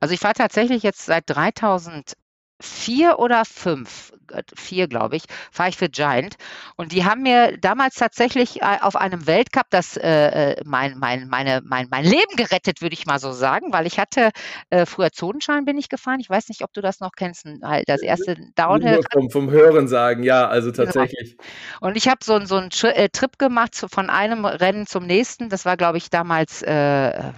[0.00, 2.14] Also ich fahre tatsächlich jetzt seit 3000
[2.60, 4.12] vier oder fünf,
[4.54, 6.36] vier glaube ich, fahre ich für Giant.
[6.76, 11.28] Und die haben mir damals tatsächlich äh, auf einem Weltcup das äh, äh, mein, mein,
[11.28, 14.30] meine, mein, mein Leben gerettet, würde ich mal so sagen, weil ich hatte
[14.70, 16.20] äh, früher Zonenschein bin ich gefahren.
[16.20, 17.46] Ich weiß nicht, ob du das noch kennst.
[17.62, 19.00] Halt das erste Downhill.
[19.12, 21.36] Vom, vom Hören sagen, ja, also tatsächlich.
[21.36, 21.88] Genau.
[21.88, 25.48] Und ich habe so, so einen Trip gemacht von einem Rennen zum nächsten.
[25.48, 27.32] Das war, glaube ich, damals äh,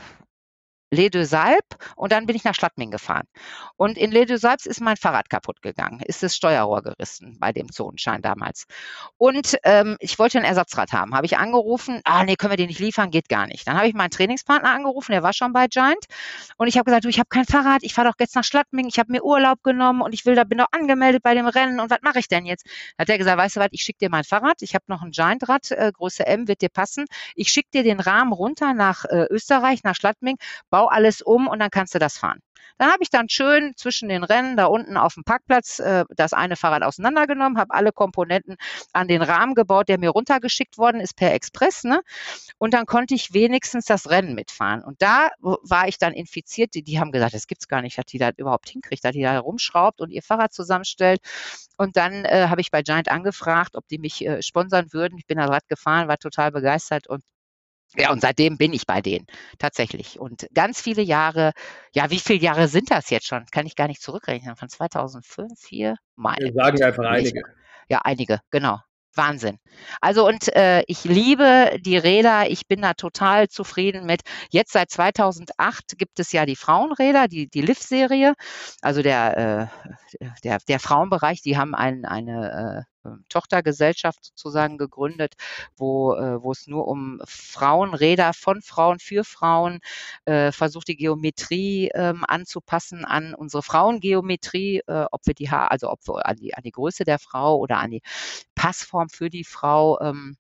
[0.93, 3.27] Les Deux Alpes und dann bin ich nach Schladming gefahren.
[3.77, 7.53] Und in Les Deux Alpes ist mein Fahrrad kaputt gegangen, ist das Steuerrohr gerissen bei
[7.53, 8.67] dem Zonenschein damals.
[9.17, 12.69] Und ähm, ich wollte ein Ersatzrad haben, habe ich angerufen, ah nee, können wir den
[12.69, 13.67] nicht liefern, geht gar nicht.
[13.67, 16.05] Dann habe ich meinen Trainingspartner angerufen, der war schon bei Giant
[16.57, 18.87] und ich habe gesagt, du, ich habe kein Fahrrad, ich fahre doch jetzt nach Schladming,
[18.87, 21.81] ich habe mir Urlaub genommen und ich will da bin doch angemeldet bei dem Rennen
[21.81, 22.67] und was mache ich denn jetzt?
[22.97, 25.03] Dann hat er gesagt, weißt du was, ich schicke dir mein Fahrrad, ich habe noch
[25.03, 27.07] ein Giant-Rad, äh, Größe M, wird dir passen.
[27.35, 30.37] Ich schicke dir den Rahmen runter nach äh, Österreich, nach Schladming,
[30.83, 32.41] bau alles um und dann kannst du das fahren.
[32.79, 36.33] Dann habe ich dann schön zwischen den Rennen da unten auf dem Parkplatz äh, das
[36.33, 38.57] eine Fahrrad auseinandergenommen, habe alle Komponenten
[38.93, 41.85] an den Rahmen gebaut, der mir runtergeschickt worden ist per Express.
[41.85, 42.01] Ne?
[42.59, 44.83] Und dann konnte ich wenigstens das Rennen mitfahren.
[44.83, 46.75] Und da war ich dann infiziert.
[46.75, 49.23] Die, die haben gesagt, das gibt's gar nicht, dass die da überhaupt hinkriegt, dass die
[49.23, 51.21] da rumschraubt und ihr Fahrrad zusammenstellt.
[51.77, 55.19] Und dann äh, habe ich bei Giant angefragt, ob die mich äh, sponsern würden.
[55.19, 57.23] Ich bin da Rad gefahren, war total begeistert und
[57.97, 59.27] ja, und seitdem bin ich bei denen,
[59.59, 60.19] tatsächlich.
[60.19, 61.53] Und ganz viele Jahre,
[61.95, 63.45] ja, wie viele Jahre sind das jetzt schon?
[63.51, 64.57] Kann ich gar nicht zurückrechnen.
[64.57, 66.47] Von 2005, 4, meine.
[66.47, 67.43] Wir sagen einfach einige.
[67.89, 68.79] Ja, einige, genau.
[69.15, 69.59] Wahnsinn.
[70.01, 72.51] Also und äh, ich liebe die Räder.
[72.51, 74.23] Ich bin da total zufrieden mit.
[74.51, 78.35] Jetzt seit 2008 gibt es ja die Frauenräder, die die Liv-Serie,
[78.81, 79.71] also der,
[80.21, 81.43] äh, der der Frauenbereich.
[81.43, 82.92] Die haben ein, eine äh,
[83.29, 85.35] Tochtergesellschaft sozusagen gegründet,
[85.77, 89.81] wo, äh, wo es nur um Frauenräder von Frauen für Frauen
[90.25, 95.91] äh, versucht, die Geometrie ähm, anzupassen an unsere Frauengeometrie, äh, ob wir die Haar, also
[95.91, 98.03] ob wir an die, an die Größe der Frau oder an die
[98.55, 100.01] Passform für die Frau.
[100.01, 100.37] Ähm,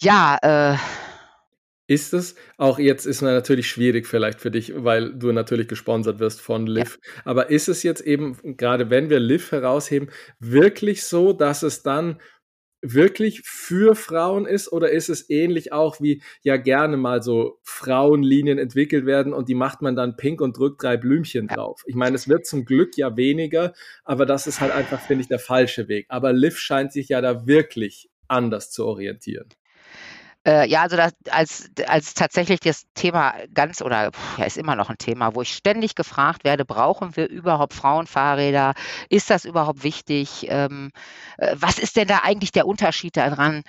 [0.00, 0.76] ja, äh,
[1.92, 2.34] ist es?
[2.56, 6.66] Auch jetzt ist es natürlich schwierig vielleicht für dich, weil du natürlich gesponsert wirst von
[6.66, 6.98] Liv.
[7.02, 7.22] Ja.
[7.24, 12.18] Aber ist es jetzt eben, gerade wenn wir Liv herausheben, wirklich so, dass es dann
[12.84, 18.58] wirklich für Frauen ist oder ist es ähnlich auch wie ja gerne mal so Frauenlinien
[18.58, 21.56] entwickelt werden und die macht man dann pink und drückt drei Blümchen ja.
[21.56, 21.82] drauf.
[21.86, 23.72] Ich meine, es wird zum Glück ja weniger,
[24.02, 26.06] aber das ist halt einfach, finde ich, der falsche Weg.
[26.08, 29.48] Aber Liv scheint sich ja da wirklich anders zu orientieren.
[30.46, 34.90] Äh, ja, also das, als, als tatsächlich das Thema ganz oder ja, ist immer noch
[34.90, 38.74] ein Thema, wo ich ständig gefragt werde, brauchen wir überhaupt Frauenfahrräder?
[39.08, 40.46] Ist das überhaupt wichtig?
[40.48, 40.90] Ähm,
[41.38, 43.62] äh, was ist denn da eigentlich der Unterschied daran?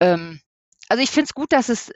[0.00, 0.40] Ähm,
[0.88, 1.92] also ich finde es gut, dass es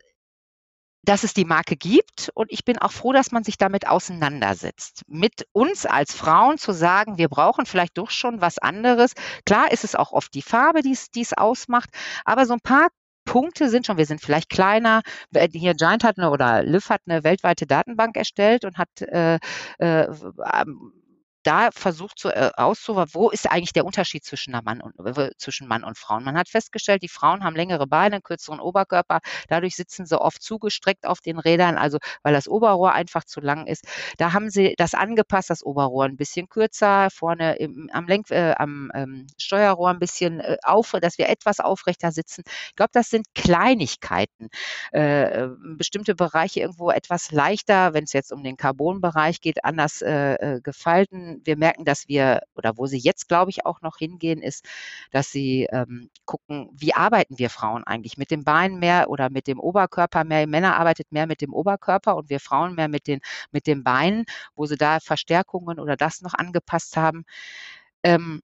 [1.05, 5.03] dass es die Marke gibt und ich bin auch froh, dass man sich damit auseinandersetzt.
[5.09, 9.15] Mit uns als Frauen zu sagen, wir brauchen vielleicht doch schon was anderes.
[9.45, 11.91] Klar ist es auch oft die Farbe, die es ausmacht,
[12.25, 12.89] aber so ein paar
[13.25, 15.03] Punkte sind schon, wir sind vielleicht kleiner.
[15.53, 19.39] Hier Giant hat eine oder Liv hat eine weltweite Datenbank erstellt und hat äh,
[19.79, 20.07] äh,
[21.43, 25.69] da versucht zu, äh, auszuwagen, wo ist eigentlich der Unterschied zwischen, Mann und, äh, zwischen
[25.69, 26.25] Mann und Frauen.
[26.25, 31.07] Man hat festgestellt, die Frauen haben längere Beine, kürzeren Oberkörper, dadurch sitzen sie oft zugestreckt
[31.07, 33.85] auf den Rädern, also weil das Oberrohr einfach zu lang ist.
[34.19, 38.55] Da haben sie das angepasst, das Oberrohr ein bisschen kürzer, vorne im, am, Lenk, äh,
[38.57, 42.43] am ähm, Steuerrohr ein bisschen äh, auf, dass wir etwas aufrechter sitzen.
[42.69, 44.49] Ich glaube, das sind Kleinigkeiten.
[44.93, 50.61] Äh, bestimmte Bereiche irgendwo etwas leichter, wenn es jetzt um den Carbonbereich geht, anders äh,
[51.45, 54.67] wir merken, dass wir, oder wo sie jetzt, glaube ich, auch noch hingehen, ist,
[55.11, 58.17] dass sie ähm, gucken, wie arbeiten wir Frauen eigentlich?
[58.19, 60.47] Mit dem Bein mehr oder mit dem Oberkörper mehr?
[60.47, 63.21] Männer arbeitet mehr mit dem Oberkörper und wir Frauen mehr mit den,
[63.51, 64.25] mit den Beinen,
[64.55, 67.25] wo sie da Verstärkungen oder das noch angepasst haben.
[68.03, 68.43] Ähm,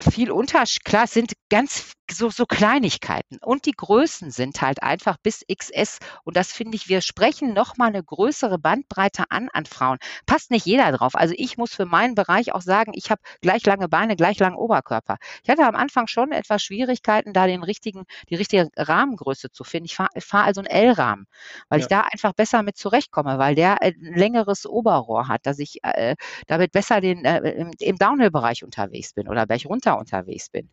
[0.00, 0.84] viel Unterschied.
[0.84, 3.38] Klar, es sind ganz so, so Kleinigkeiten.
[3.40, 5.98] Und die Größen sind halt einfach bis XS.
[6.24, 9.98] Und das finde ich, wir sprechen nochmal eine größere Bandbreite an an Frauen.
[10.26, 11.14] Passt nicht jeder drauf.
[11.14, 14.56] Also ich muss für meinen Bereich auch sagen, ich habe gleich lange Beine, gleich langen
[14.56, 15.16] Oberkörper.
[15.42, 19.86] Ich hatte am Anfang schon etwas Schwierigkeiten, da den richtigen, die richtige Rahmengröße zu finden.
[19.86, 21.26] Ich fahre fahr also einen L-Rahmen,
[21.68, 21.84] weil ja.
[21.84, 26.16] ich da einfach besser mit zurechtkomme, weil der ein längeres Oberrohr hat, dass ich äh,
[26.46, 30.70] damit besser den, äh, im, im Downhill-Bereich unterwegs bin oder berg runter unterwegs bin.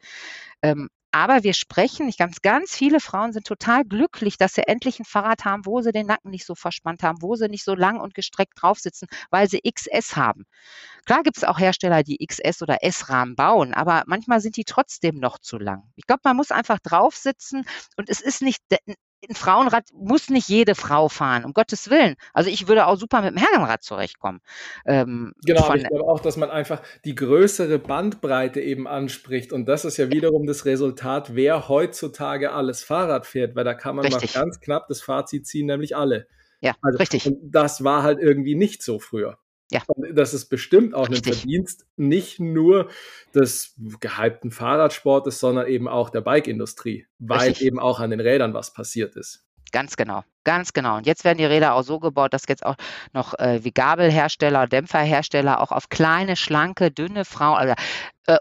[0.61, 4.97] Ähm, aber wir sprechen, ich ganz, ganz viele Frauen sind total glücklich, dass sie endlich
[4.97, 7.75] ein Fahrrad haben, wo sie den Nacken nicht so verspannt haben, wo sie nicht so
[7.75, 10.45] lang und gestreckt drauf sitzen, weil sie XS haben.
[11.05, 15.15] Klar gibt es auch Hersteller, die XS oder S-Rahmen bauen, aber manchmal sind die trotzdem
[15.15, 15.83] noch zu lang.
[15.97, 17.65] Ich glaube, man muss einfach drauf sitzen
[17.97, 18.61] und es ist nicht
[19.29, 22.15] ein Frauenrad muss nicht jede Frau fahren, um Gottes Willen.
[22.33, 24.41] Also ich würde auch super mit dem Herrenrad zurechtkommen.
[24.85, 29.53] Ähm, genau, aber ich glaube auch, dass man einfach die größere Bandbreite eben anspricht.
[29.53, 33.95] Und das ist ja wiederum das Resultat, wer heutzutage alles Fahrrad fährt, weil da kann
[33.95, 34.33] man richtig.
[34.33, 36.27] mal ganz knapp das Fazit ziehen, nämlich alle.
[36.59, 37.25] Ja, also, richtig.
[37.27, 39.37] Und das war halt irgendwie nicht so früher.
[39.71, 39.81] Ja.
[39.87, 41.33] Und das ist bestimmt auch Richtig.
[41.33, 42.89] ein Verdienst nicht nur
[43.33, 47.67] des gehypten Fahrradsportes, sondern eben auch der Bike-Industrie, weil Richtig.
[47.67, 49.45] eben auch an den Rädern was passiert ist.
[49.71, 50.97] Ganz genau, ganz genau.
[50.97, 52.75] Und jetzt werden die Räder auch so gebaut, dass jetzt auch
[53.13, 57.73] noch äh, wie Gabelhersteller, Dämpferhersteller auch auf kleine, schlanke, dünne Frauen, also
[58.27, 58.37] äh,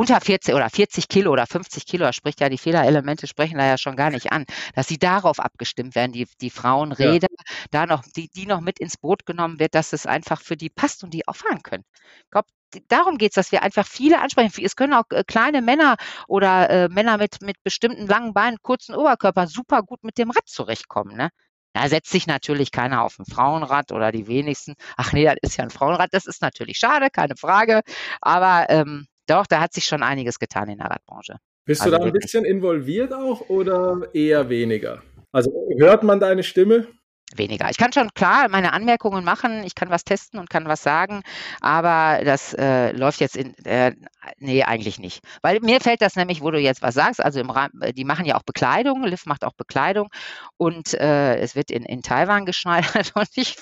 [0.00, 3.66] unter 40 oder 40 Kilo oder 50 Kilo, da spricht ja die Fehlerelemente sprechen da
[3.66, 7.54] ja schon gar nicht an, dass sie darauf abgestimmt werden, die, die Frauenräder, ja.
[7.70, 10.70] da noch, die, die noch mit ins Boot genommen wird, dass es einfach für die
[10.70, 11.84] passt und die auch fahren können.
[12.24, 12.48] Ich glaube,
[12.88, 14.64] darum geht es, dass wir einfach viele ansprechen.
[14.64, 15.96] Es können auch äh, kleine Männer
[16.28, 20.48] oder äh, Männer mit, mit bestimmten langen Beinen, kurzen Oberkörper super gut mit dem Rad
[20.48, 21.14] zurechtkommen.
[21.14, 21.28] Ne?
[21.74, 24.76] Da setzt sich natürlich keiner auf ein Frauenrad oder die wenigsten.
[24.96, 26.08] Ach nee, das ist ja ein Frauenrad.
[26.12, 27.82] Das ist natürlich schade, keine Frage.
[28.22, 31.36] Aber ähm, doch, da hat sich schon einiges getan in der Radbranche.
[31.64, 35.02] Bist also du da ein bisschen involviert auch oder eher weniger?
[35.32, 36.88] Also hört man deine Stimme?
[37.36, 37.70] Weniger.
[37.70, 41.22] Ich kann schon klar meine Anmerkungen machen, ich kann was testen und kann was sagen,
[41.60, 43.94] aber das äh, läuft jetzt in, äh,
[44.38, 45.22] nee, eigentlich nicht.
[45.42, 48.04] Weil mir fällt das nämlich, wo du jetzt was sagst, also im Rahmen, äh, die
[48.04, 50.08] machen ja auch Bekleidung, Liv macht auch Bekleidung
[50.56, 53.56] und äh, es wird in, in Taiwan geschneidert und ich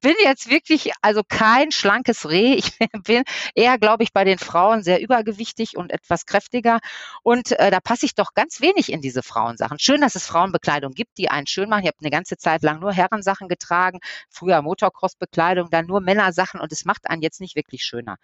[0.00, 4.82] bin jetzt wirklich, also kein schlankes Reh, ich bin eher, glaube ich, bei den Frauen
[4.82, 6.78] sehr übergewichtig und etwas kräftiger
[7.22, 9.78] und äh, da passe ich doch ganz wenig in diese Frauensachen.
[9.78, 11.82] Schön, dass es Frauenbekleidung gibt, die einen schön machen.
[11.82, 16.60] Ich habe eine ganze Zeit lang nur Her Herrensachen getragen, früher Motocross-Bekleidung, dann nur Männersachen
[16.60, 18.16] und es macht einen jetzt nicht wirklich schöner.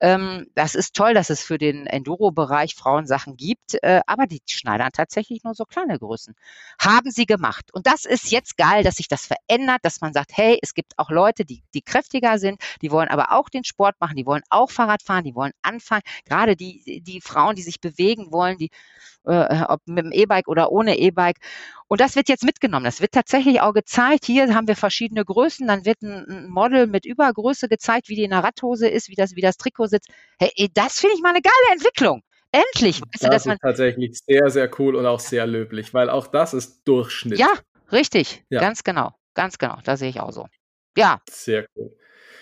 [0.00, 4.90] Ähm, das ist toll, dass es für den Enduro-Bereich Frauensachen gibt, äh, aber die schneidern
[4.92, 6.34] tatsächlich nur so kleine Größen.
[6.80, 7.72] Haben sie gemacht.
[7.72, 10.92] Und das ist jetzt geil, dass sich das verändert, dass man sagt, hey, es gibt
[10.98, 14.42] auch Leute, die, die kräftiger sind, die wollen aber auch den Sport machen, die wollen
[14.50, 16.02] auch Fahrrad fahren, die wollen anfangen.
[16.24, 18.70] Gerade die, die Frauen, die sich bewegen wollen, die,
[19.24, 21.38] äh, ob mit dem E-Bike oder ohne E-Bike.
[21.88, 22.84] Und das wird jetzt mitgenommen.
[22.84, 24.24] Das wird tatsächlich auch gezeigt.
[24.24, 25.66] Hier haben wir verschiedene Größen.
[25.68, 29.36] Dann wird ein Model mit Übergröße gezeigt, wie die in der Radhose ist, wie das,
[29.36, 30.10] wie das Trikot sitzt.
[30.38, 32.22] Hey, das finde ich mal eine geile Entwicklung.
[32.50, 33.00] Endlich.
[33.00, 36.10] Weißt das du, dass ist man tatsächlich sehr, sehr cool und auch sehr löblich, weil
[36.10, 37.38] auch das ist Durchschnitt.
[37.38, 37.52] Ja,
[37.92, 38.44] richtig.
[38.48, 38.60] Ja.
[38.60, 39.12] Ganz genau.
[39.34, 39.78] Ganz genau.
[39.84, 40.46] Da sehe ich auch so.
[40.96, 41.20] Ja.
[41.30, 41.94] Sehr cool.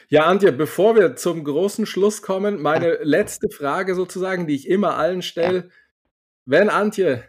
[0.09, 2.99] Ja, Antje, bevor wir zum großen Schluss kommen, meine ja.
[3.03, 5.57] letzte Frage sozusagen, die ich immer allen stelle.
[5.59, 5.70] Ja.
[6.47, 7.24] Wenn Antje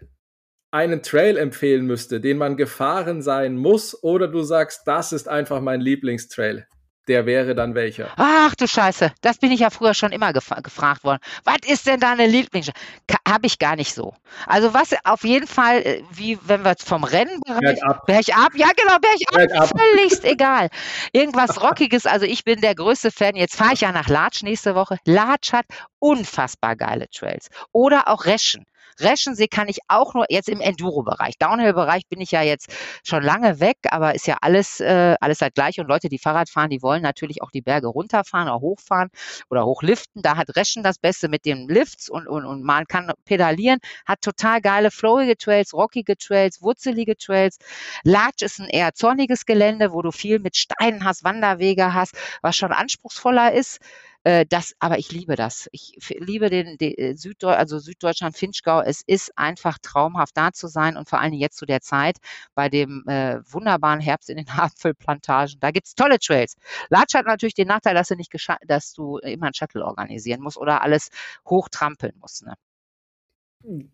[0.75, 5.61] einen Trail empfehlen müsste, den man gefahren sein muss, oder du sagst, das ist einfach
[5.61, 6.67] mein Lieblingstrail,
[7.07, 8.09] der wäre dann welcher?
[8.17, 11.19] Ach du Scheiße, das bin ich ja früher schon immer gef gefragt worden.
[11.45, 12.71] Was ist denn deine Lieblings?
[13.25, 14.13] Habe ich gar nicht so.
[14.47, 18.05] Also was auf jeden Fall, äh, wie wenn wir vom Rennen bergab.
[18.05, 19.71] bergab, ja genau, bergab, bergab.
[19.79, 20.67] völligst egal.
[21.13, 23.37] Irgendwas Rockiges, also ich bin der größte Fan.
[23.37, 24.97] Jetzt fahre ich ja nach Latsch nächste Woche.
[25.05, 25.65] Latsch hat
[25.99, 27.47] unfassbar geile Trails.
[27.71, 28.65] Oder auch Reschen.
[28.99, 31.37] Reschensee kann ich auch nur jetzt im Enduro-Bereich.
[31.37, 32.69] Downhill-Bereich bin ich ja jetzt
[33.03, 35.79] schon lange weg, aber ist ja alles, äh, alles halt gleich.
[35.79, 39.09] Und Leute, die Fahrrad fahren, die wollen natürlich auch die Berge runterfahren oder hochfahren
[39.49, 40.21] oder hochliften.
[40.21, 44.21] Da hat Reschen das Beste mit den Lifts und, und, und man kann pedalieren, hat
[44.21, 47.57] total geile flowige Trails, rockige Trails, wurzelige Trails.
[48.03, 52.55] Latsch ist ein eher zorniges Gelände, wo du viel mit Steinen hast, Wanderwege hast, was
[52.55, 53.79] schon anspruchsvoller ist.
[54.25, 55.69] Äh, das, aber ich liebe das.
[55.71, 58.81] Ich liebe den, den äh, Süddeu also Süddeutschland, Finchgau.
[58.81, 62.17] Es ist einfach traumhaft da zu sein und vor Dingen jetzt zu der Zeit
[62.55, 65.59] bei dem äh, wunderbaren Herbst in den Apfelplantagen.
[65.59, 66.55] Da gibt's tolle Trails.
[66.89, 68.33] Latsch hat natürlich den Nachteil, dass du nicht
[68.67, 71.09] dass du immer ein Shuttle organisieren musst oder alles
[71.47, 72.45] hochtrampeln musst.
[72.45, 72.55] Ne?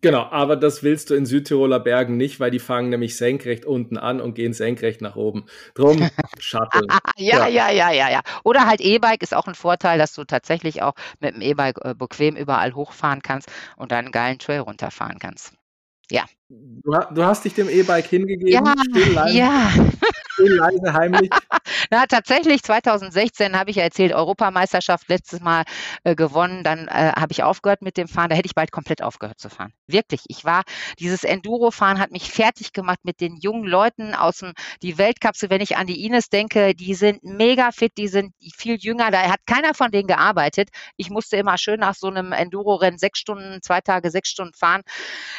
[0.02, 3.96] Genau, aber das willst du in Südtiroler Bergen nicht, weil die fangen nämlich senkrecht unten
[3.96, 5.46] an und gehen senkrecht nach oben.
[5.74, 5.96] Drum
[6.38, 6.86] Shuttle.
[7.16, 8.20] ja, ja, ja, ja, ja.
[8.44, 11.94] Oder halt E-Bike ist auch ein Vorteil, dass du tatsächlich auch mit dem E-Bike äh,
[11.94, 15.54] bequem überall hochfahren kannst und einen geilen Trail runterfahren kannst.
[16.10, 16.26] Ja.
[16.84, 18.48] Du, du hast dich dem E-Bike hingegeben.
[18.48, 19.70] Ja, still, leise, ja.
[20.32, 21.30] Still, leise, heimlich.
[21.90, 25.64] Na, tatsächlich, 2016 habe ich ja erzählt, Europameisterschaft letztes Mal
[26.04, 26.62] äh, gewonnen.
[26.62, 28.28] Dann äh, habe ich aufgehört mit dem Fahren.
[28.28, 29.72] Da hätte ich bald komplett aufgehört zu fahren.
[29.86, 30.22] Wirklich.
[30.28, 30.62] Ich war,
[30.98, 35.48] dieses Enduro-Fahren hat mich fertig gemacht mit den jungen Leuten aus dem, die Weltcups.
[35.48, 39.10] Wenn ich an die Ines denke, die sind mega fit, die sind viel jünger.
[39.10, 40.68] Da hat keiner von denen gearbeitet.
[40.96, 44.82] Ich musste immer schön nach so einem Enduro-Rennen sechs Stunden, zwei Tage, sechs Stunden fahren.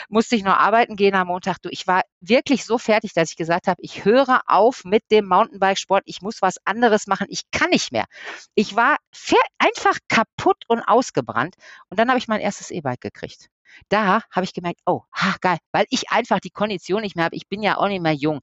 [0.09, 1.61] Musste ich noch arbeiten gehen am Montag.
[1.61, 5.27] Du, ich war wirklich so fertig, dass ich gesagt habe, ich höre auf mit dem
[5.27, 6.03] Mountainbike-Sport.
[6.05, 7.27] Ich muss was anderes machen.
[7.29, 8.05] Ich kann nicht mehr.
[8.55, 8.97] Ich war
[9.57, 11.55] einfach kaputt und ausgebrannt.
[11.89, 13.49] Und dann habe ich mein erstes E-Bike gekriegt
[13.89, 17.35] da habe ich gemerkt, oh, ha, geil, weil ich einfach die Kondition nicht mehr habe.
[17.35, 18.41] Ich bin ja auch nicht mehr jung.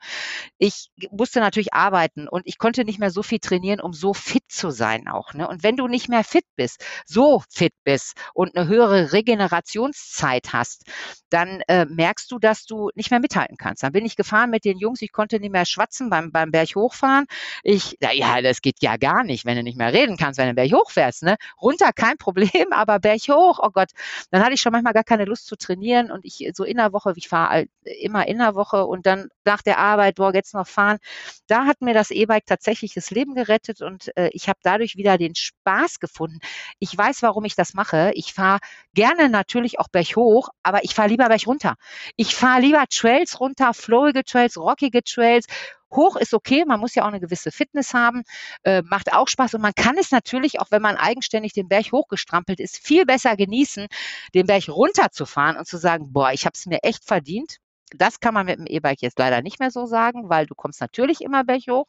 [0.58, 4.44] Ich musste natürlich arbeiten und ich konnte nicht mehr so viel trainieren, um so fit
[4.48, 5.34] zu sein auch.
[5.34, 5.48] Ne?
[5.48, 10.84] Und wenn du nicht mehr fit bist, so fit bist und eine höhere Regenerationszeit hast,
[11.30, 13.82] dann äh, merkst du, dass du nicht mehr mithalten kannst.
[13.82, 16.74] Dann bin ich gefahren mit den Jungs, ich konnte nicht mehr schwatzen beim, beim Berg
[16.74, 17.26] hochfahren.
[17.62, 20.54] Ich, ja, das geht ja gar nicht, wenn du nicht mehr reden kannst, wenn du
[20.54, 21.22] Berg hochfährst.
[21.22, 21.36] Ne?
[21.60, 23.90] Runter kein Problem, aber Berg hoch, oh Gott,
[24.30, 26.78] dann hatte ich schon manchmal gar keine keine Lust zu trainieren und ich so in
[26.78, 27.66] der Woche, ich fahre
[28.00, 30.98] immer in der Woche und dann nach der Arbeit, boah, jetzt noch fahren.
[31.46, 35.18] Da hat mir das E-Bike tatsächlich das Leben gerettet und äh, ich habe dadurch wieder
[35.18, 36.38] den Spaß gefunden.
[36.78, 38.12] Ich weiß, warum ich das mache.
[38.14, 38.60] Ich fahre
[38.94, 41.74] gerne natürlich auch berghoch, aber ich fahre lieber berg runter.
[42.16, 45.46] Ich fahre lieber Trails runter, flowige Trails, rockige Trails
[45.92, 48.22] Hoch ist okay, man muss ja auch eine gewisse Fitness haben,
[48.64, 51.92] äh, macht auch Spaß und man kann es natürlich, auch wenn man eigenständig den Berg
[51.92, 53.86] hochgestrampelt ist, viel besser genießen,
[54.34, 57.58] den Berg runterzufahren und zu sagen, boah, ich habe es mir echt verdient.
[57.96, 60.80] Das kann man mit dem E-Bike jetzt leider nicht mehr so sagen, weil du kommst
[60.80, 61.86] natürlich immer berghoch.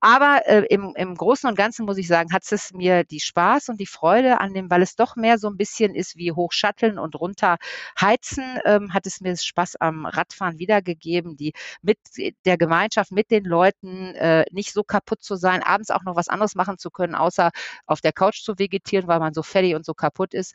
[0.00, 3.68] Aber äh, im, im Großen und Ganzen muss ich sagen, hat es mir die Spaß
[3.68, 6.98] und die Freude an dem, weil es doch mehr so ein bisschen ist wie hochschatteln
[6.98, 11.98] und runterheizen, ähm, hat es mir Spaß am Radfahren wiedergegeben, die mit
[12.44, 16.28] der Gemeinschaft, mit den Leuten äh, nicht so kaputt zu sein, abends auch noch was
[16.28, 17.50] anderes machen zu können, außer
[17.86, 20.54] auf der Couch zu vegetieren, weil man so fertig und so kaputt ist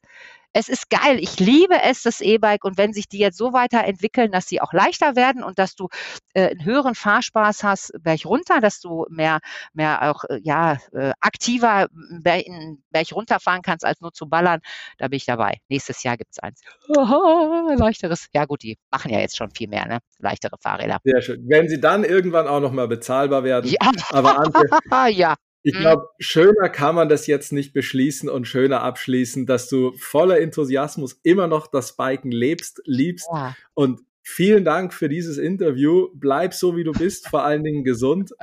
[0.54, 1.18] es ist geil.
[1.20, 2.64] Ich liebe es, das E-Bike.
[2.64, 5.90] Und wenn sich die jetzt so weiterentwickeln, dass sie auch leichter werden und dass du
[6.34, 9.40] äh, einen höheren Fahrspaß hast, Berg runter, dass du mehr,
[9.74, 11.88] mehr auch, äh, ja, äh, aktiver
[12.22, 12.46] Berg,
[12.92, 14.62] Berg runterfahren kannst, als nur zu ballern,
[14.98, 15.58] da bin ich dabei.
[15.70, 16.62] Nächstes Jahr gibt's eins.
[16.96, 18.28] Aha, leichteres.
[18.34, 20.00] Ja, gut, die machen ja jetzt schon viel mehr, ne?
[20.20, 21.00] Leichtere Fahrräder.
[21.04, 21.44] Sehr schön.
[21.48, 23.70] Wenn sie dann irgendwann auch nochmal bezahlbar werden.
[23.70, 23.92] Ja.
[24.12, 24.64] Aber Antje,
[25.20, 25.36] ja.
[25.66, 30.40] Ich glaube, schöner kann man das jetzt nicht beschließen und schöner abschließen, dass du voller
[30.42, 33.28] Enthusiasmus immer noch das Biken lebst, liebst.
[33.34, 33.56] Ja.
[33.74, 36.10] Und vielen Dank für dieses Interview.
[36.14, 38.34] Bleib so, wie du bist, vor allen Dingen gesund.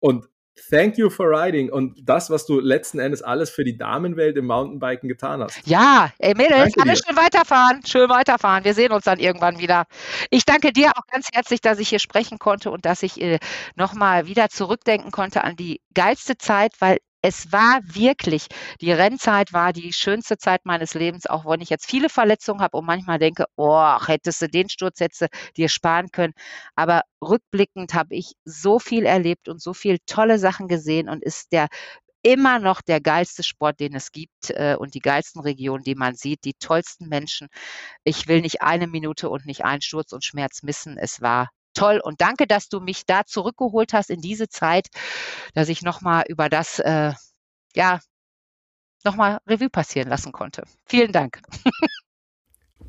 [0.00, 0.28] Und
[0.70, 4.46] Thank you for riding und das, was du letzten Endes alles für die Damenwelt im
[4.46, 5.60] Mountainbiken getan hast.
[5.66, 8.64] Ja, ey Mädels, alle schön weiterfahren, schön weiterfahren.
[8.64, 9.84] Wir sehen uns dann irgendwann wieder.
[10.30, 13.40] Ich danke dir auch ganz herzlich, dass ich hier sprechen konnte und dass ich äh,
[13.74, 18.48] nochmal wieder zurückdenken konnte an die geilste Zeit, weil es war wirklich,
[18.82, 22.76] die Rennzeit war die schönste Zeit meines Lebens, auch wenn ich jetzt viele Verletzungen habe
[22.76, 26.34] und manchmal denke, oh, hättest du den Sturz hättest dir sparen können.
[26.76, 31.52] Aber rückblickend habe ich so viel erlebt und so viele tolle Sachen gesehen und ist
[31.52, 31.68] der
[32.22, 36.16] immer noch der geilste Sport, den es gibt äh, und die geilsten Regionen, die man
[36.16, 37.48] sieht, die tollsten Menschen.
[38.04, 40.98] Ich will nicht eine Minute und nicht einen Sturz und Schmerz missen.
[40.98, 44.88] Es war toll und danke, dass du mich da zurückgeholt hast in diese Zeit,
[45.54, 47.12] dass ich nochmal über das, äh,
[47.74, 48.00] ja,
[49.04, 50.64] nochmal Revue passieren lassen konnte.
[50.86, 51.42] Vielen Dank.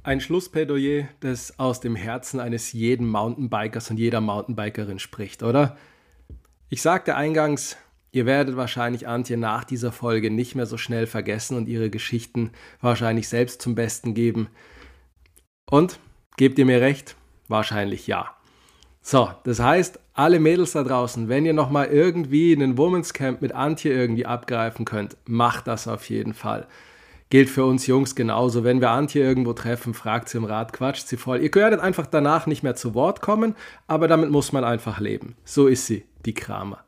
[0.04, 5.78] Ein Schlussplädoyer, das aus dem Herzen eines jeden Mountainbikers und jeder Mountainbikerin spricht, oder?
[6.70, 7.76] Ich sagte eingangs,
[8.12, 12.52] ihr werdet wahrscheinlich Antje nach dieser Folge nicht mehr so schnell vergessen und ihre Geschichten
[12.82, 14.48] wahrscheinlich selbst zum Besten geben.
[15.70, 16.00] Und,
[16.38, 17.16] gebt ihr mir recht?
[17.48, 18.35] Wahrscheinlich ja.
[19.08, 23.52] So, das heißt, alle Mädels da draußen, wenn ihr nochmal irgendwie einen Women's Camp mit
[23.52, 26.66] Antje irgendwie abgreifen könnt, macht das auf jeden Fall.
[27.30, 28.64] Gilt für uns Jungs genauso.
[28.64, 31.42] Wenn wir Antje irgendwo treffen, fragt sie im Rat, quatscht sie voll.
[31.42, 33.54] Ihr werdet einfach danach nicht mehr zu Wort kommen,
[33.86, 35.36] aber damit muss man einfach leben.
[35.44, 36.84] So ist sie, die Kramer.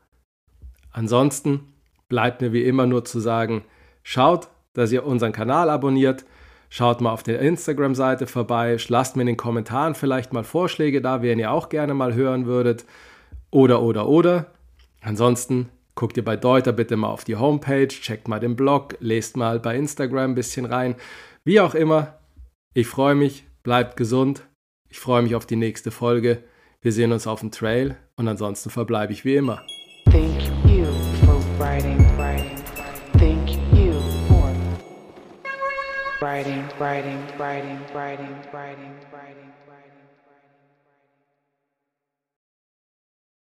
[0.90, 1.72] Ansonsten
[2.08, 3.62] bleibt mir wie immer nur zu sagen,
[4.02, 6.24] schaut, dass ihr unseren Kanal abonniert,
[6.70, 11.22] Schaut mal auf der Instagram-Seite vorbei, lasst mir in den Kommentaren vielleicht mal Vorschläge da,
[11.22, 12.84] wen ihr auch gerne mal hören würdet.
[13.50, 14.46] Oder, oder, oder.
[15.00, 19.36] Ansonsten guckt ihr bei Deuter bitte mal auf die Homepage, checkt mal den Blog, lest
[19.36, 20.94] mal bei Instagram ein bisschen rein.
[21.44, 22.18] Wie auch immer,
[22.74, 24.42] ich freue mich, bleibt gesund.
[24.90, 26.42] Ich freue mich auf die nächste Folge.
[26.80, 29.62] Wir sehen uns auf dem Trail und ansonsten verbleibe ich wie immer.
[30.04, 30.84] Thank you
[31.24, 31.98] for writing.
[36.20, 39.47] Writing, writing, writing, writing, writing, writing.